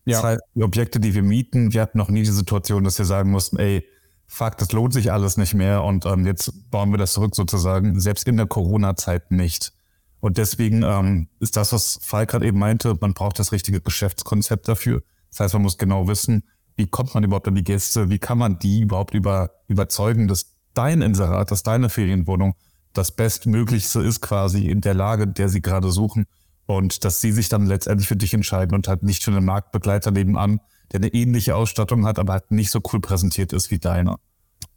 Ja. 0.06 0.18
Das 0.18 0.24
heißt, 0.24 0.42
die 0.56 0.64
Objekte, 0.64 1.00
die 1.00 1.14
wir 1.14 1.24
mieten, 1.24 1.74
wir 1.74 1.82
hatten 1.82 1.98
noch 1.98 2.10
nie 2.10 2.24
die 2.24 2.32
Situation, 2.32 2.84
dass 2.84 2.98
wir 2.98 3.06
sagen 3.06 3.30
mussten, 3.30 3.58
ey, 3.58 3.86
fuck, 4.32 4.58
das 4.58 4.72
lohnt 4.72 4.94
sich 4.94 5.12
alles 5.12 5.36
nicht 5.36 5.54
mehr 5.54 5.84
und 5.84 6.06
ähm, 6.06 6.26
jetzt 6.26 6.72
bauen 6.72 6.92
wir 6.92 6.98
das 6.98 7.14
zurück 7.14 7.36
sozusagen, 7.36 8.00
selbst 8.00 8.28
in 8.30 8.38
der 8.38 8.48
Corona-Zeit 8.48 9.30
nicht. 9.30 9.74
Und 10.22 10.38
deswegen 10.38 10.84
ähm, 10.84 11.28
ist 11.40 11.58
das, 11.58 11.74
was 11.74 12.00
Falk 12.02 12.30
gerade 12.30 12.46
eben 12.46 12.58
meinte, 12.58 12.96
man 13.02 13.14
braucht 13.14 13.40
das 13.40 13.52
richtige 13.52 13.82
Geschäftskonzept 13.82 14.70
dafür. 14.70 15.04
Das 15.30 15.42
heißt, 15.42 15.54
man 15.54 15.64
muss 15.64 15.78
genau 15.78 16.08
wissen, 16.08 16.44
wie 16.78 16.88
kommt 16.88 17.14
man 17.14 17.24
überhaupt 17.26 17.50
an 17.50 17.56
die 17.56 17.64
Gäste, 17.64 18.10
wie 18.10 18.20
kann 18.20 18.38
man 18.38 18.58
die 18.58 18.80
überhaupt 18.80 19.14
über, 19.14 19.52
überzeugen, 19.68 20.30
dass 20.30 20.56
dein 20.74 21.02
Inserat, 21.02 21.52
dass 21.52 21.64
deine 21.64 21.90
Ferienwohnung 21.90 22.56
das 22.94 23.12
Bestmöglichste 23.12 24.02
ist 24.02 24.22
quasi 24.22 24.68
in 24.68 24.80
der 24.80 24.94
Lage, 24.94 25.28
der 25.28 25.50
sie 25.50 25.62
gerade 25.62 25.92
suchen 25.92 26.26
und 26.68 27.04
dass 27.04 27.20
sie 27.20 27.34
sich 27.34 27.50
dann 27.50 27.66
letztendlich 27.66 28.08
für 28.08 28.16
dich 28.16 28.34
entscheiden 28.34 28.76
und 28.76 28.88
halt 28.88 29.04
nicht 29.04 29.26
für 29.26 29.32
einen 29.32 29.46
Marktbegleiter 29.46 30.12
nebenan, 30.12 30.62
der 30.92 31.00
eine 31.00 31.14
ähnliche 31.14 31.56
Ausstattung 31.56 32.06
hat, 32.06 32.20
aber 32.20 32.34
halt 32.34 32.52
nicht 32.52 32.72
so 32.72 32.82
cool 32.92 33.00
präsentiert 33.00 33.54
ist 33.54 33.72
wie 33.72 33.80
deiner. 33.80 34.20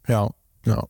Ja, 0.07 0.29
ja. 0.65 0.87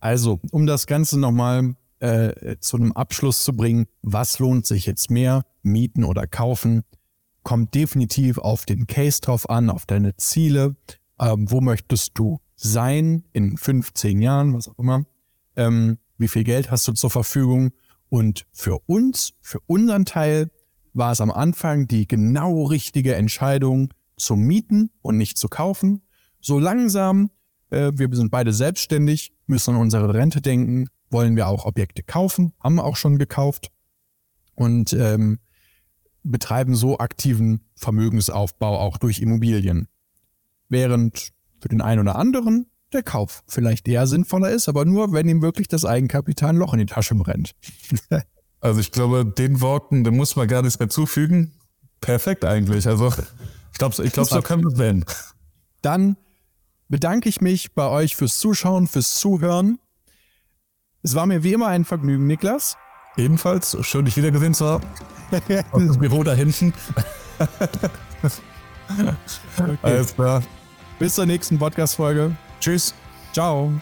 Also, 0.00 0.40
um 0.50 0.66
das 0.66 0.86
Ganze 0.86 1.18
nochmal 1.18 1.74
äh, 2.00 2.56
zu 2.60 2.76
einem 2.76 2.92
Abschluss 2.92 3.44
zu 3.44 3.56
bringen, 3.56 3.86
was 4.02 4.38
lohnt 4.38 4.66
sich 4.66 4.86
jetzt 4.86 5.10
mehr, 5.10 5.44
mieten 5.62 6.04
oder 6.04 6.26
kaufen? 6.26 6.82
Kommt 7.42 7.74
definitiv 7.74 8.38
auf 8.38 8.66
den 8.66 8.86
Case 8.86 9.20
drauf 9.20 9.48
an, 9.48 9.70
auf 9.70 9.86
deine 9.86 10.16
Ziele. 10.16 10.76
Ähm, 11.18 11.50
wo 11.50 11.60
möchtest 11.60 12.18
du 12.18 12.40
sein 12.54 13.24
in 13.32 13.56
15 13.56 14.20
Jahren, 14.20 14.54
was 14.54 14.68
auch 14.68 14.78
immer? 14.78 15.06
Ähm, 15.54 15.98
wie 16.18 16.28
viel 16.28 16.44
Geld 16.44 16.70
hast 16.70 16.86
du 16.88 16.92
zur 16.92 17.10
Verfügung? 17.10 17.72
Und 18.08 18.46
für 18.52 18.78
uns, 18.86 19.32
für 19.40 19.60
unseren 19.66 20.04
Teil, 20.04 20.50
war 20.96 21.12
es 21.12 21.20
am 21.20 21.30
Anfang 21.30 21.86
die 21.86 22.08
genau 22.08 22.64
richtige 22.64 23.14
Entscheidung 23.14 23.92
zu 24.16 24.34
mieten 24.34 24.90
und 25.02 25.16
nicht 25.16 25.38
zu 25.38 25.48
kaufen. 25.48 26.02
So 26.40 26.58
langsam, 26.58 27.30
äh, 27.70 27.92
wir 27.94 28.08
sind 28.12 28.30
beide 28.30 28.52
selbstständig, 28.52 29.32
müssen 29.46 29.74
an 29.74 29.80
unsere 29.80 30.14
Rente 30.14 30.40
denken, 30.40 30.88
wollen 31.10 31.36
wir 31.36 31.48
auch 31.48 31.66
Objekte 31.66 32.02
kaufen, 32.02 32.52
haben 32.60 32.80
auch 32.80 32.96
schon 32.96 33.18
gekauft 33.18 33.70
und 34.54 34.92
ähm, 34.94 35.38
betreiben 36.22 36.74
so 36.74 36.98
aktiven 36.98 37.60
Vermögensaufbau 37.76 38.78
auch 38.78 38.96
durch 38.96 39.20
Immobilien. 39.20 39.88
Während 40.68 41.32
für 41.60 41.68
den 41.68 41.80
einen 41.80 42.00
oder 42.00 42.16
anderen 42.16 42.66
der 42.92 43.02
Kauf 43.02 43.44
vielleicht 43.46 43.86
eher 43.86 44.06
sinnvoller 44.06 44.50
ist, 44.50 44.68
aber 44.68 44.84
nur, 44.84 45.12
wenn 45.12 45.28
ihm 45.28 45.42
wirklich 45.42 45.68
das 45.68 45.84
Eigenkapital 45.84 46.50
ein 46.50 46.56
Loch 46.56 46.72
in 46.72 46.80
die 46.80 46.86
Tasche 46.86 47.14
brennt. 47.14 47.54
Also 48.66 48.80
ich 48.80 48.90
glaube, 48.90 49.24
den 49.24 49.60
Worten, 49.60 50.02
da 50.02 50.10
muss 50.10 50.34
man 50.34 50.48
gar 50.48 50.60
nichts 50.60 50.80
mehr 50.80 50.88
zufügen. 50.88 51.52
Perfekt 52.00 52.44
eigentlich. 52.44 52.88
Also 52.88 53.12
ich 53.72 53.78
glaube, 53.78 54.02
ich 54.02 54.12
glaub, 54.12 54.26
so 54.26 54.42
können 54.42 54.64
wir 54.64 54.72
es 54.72 54.78
werden. 54.78 55.04
Dann 55.82 56.16
bedanke 56.88 57.28
ich 57.28 57.40
mich 57.40 57.74
bei 57.74 57.86
euch 57.88 58.16
fürs 58.16 58.40
Zuschauen, 58.40 58.88
fürs 58.88 59.14
Zuhören. 59.14 59.78
Es 61.04 61.14
war 61.14 61.26
mir 61.26 61.44
wie 61.44 61.52
immer 61.52 61.68
ein 61.68 61.84
Vergnügen, 61.84 62.26
Niklas. 62.26 62.76
Ebenfalls. 63.16 63.76
Schön, 63.82 64.04
dich 64.04 64.16
wiedergesehen 64.16 64.52
zu 64.52 64.66
haben. 64.66 64.84
das 65.30 65.98
Büro 65.98 66.24
da 66.24 66.34
hinten. 66.34 66.74
okay. 69.58 69.78
Alles 69.82 70.12
klar. 70.12 70.42
Bis 70.98 71.14
zur 71.14 71.26
nächsten 71.26 71.56
Podcast-Folge. 71.56 72.34
Tschüss. 72.58 72.94
Ciao. 73.32 73.72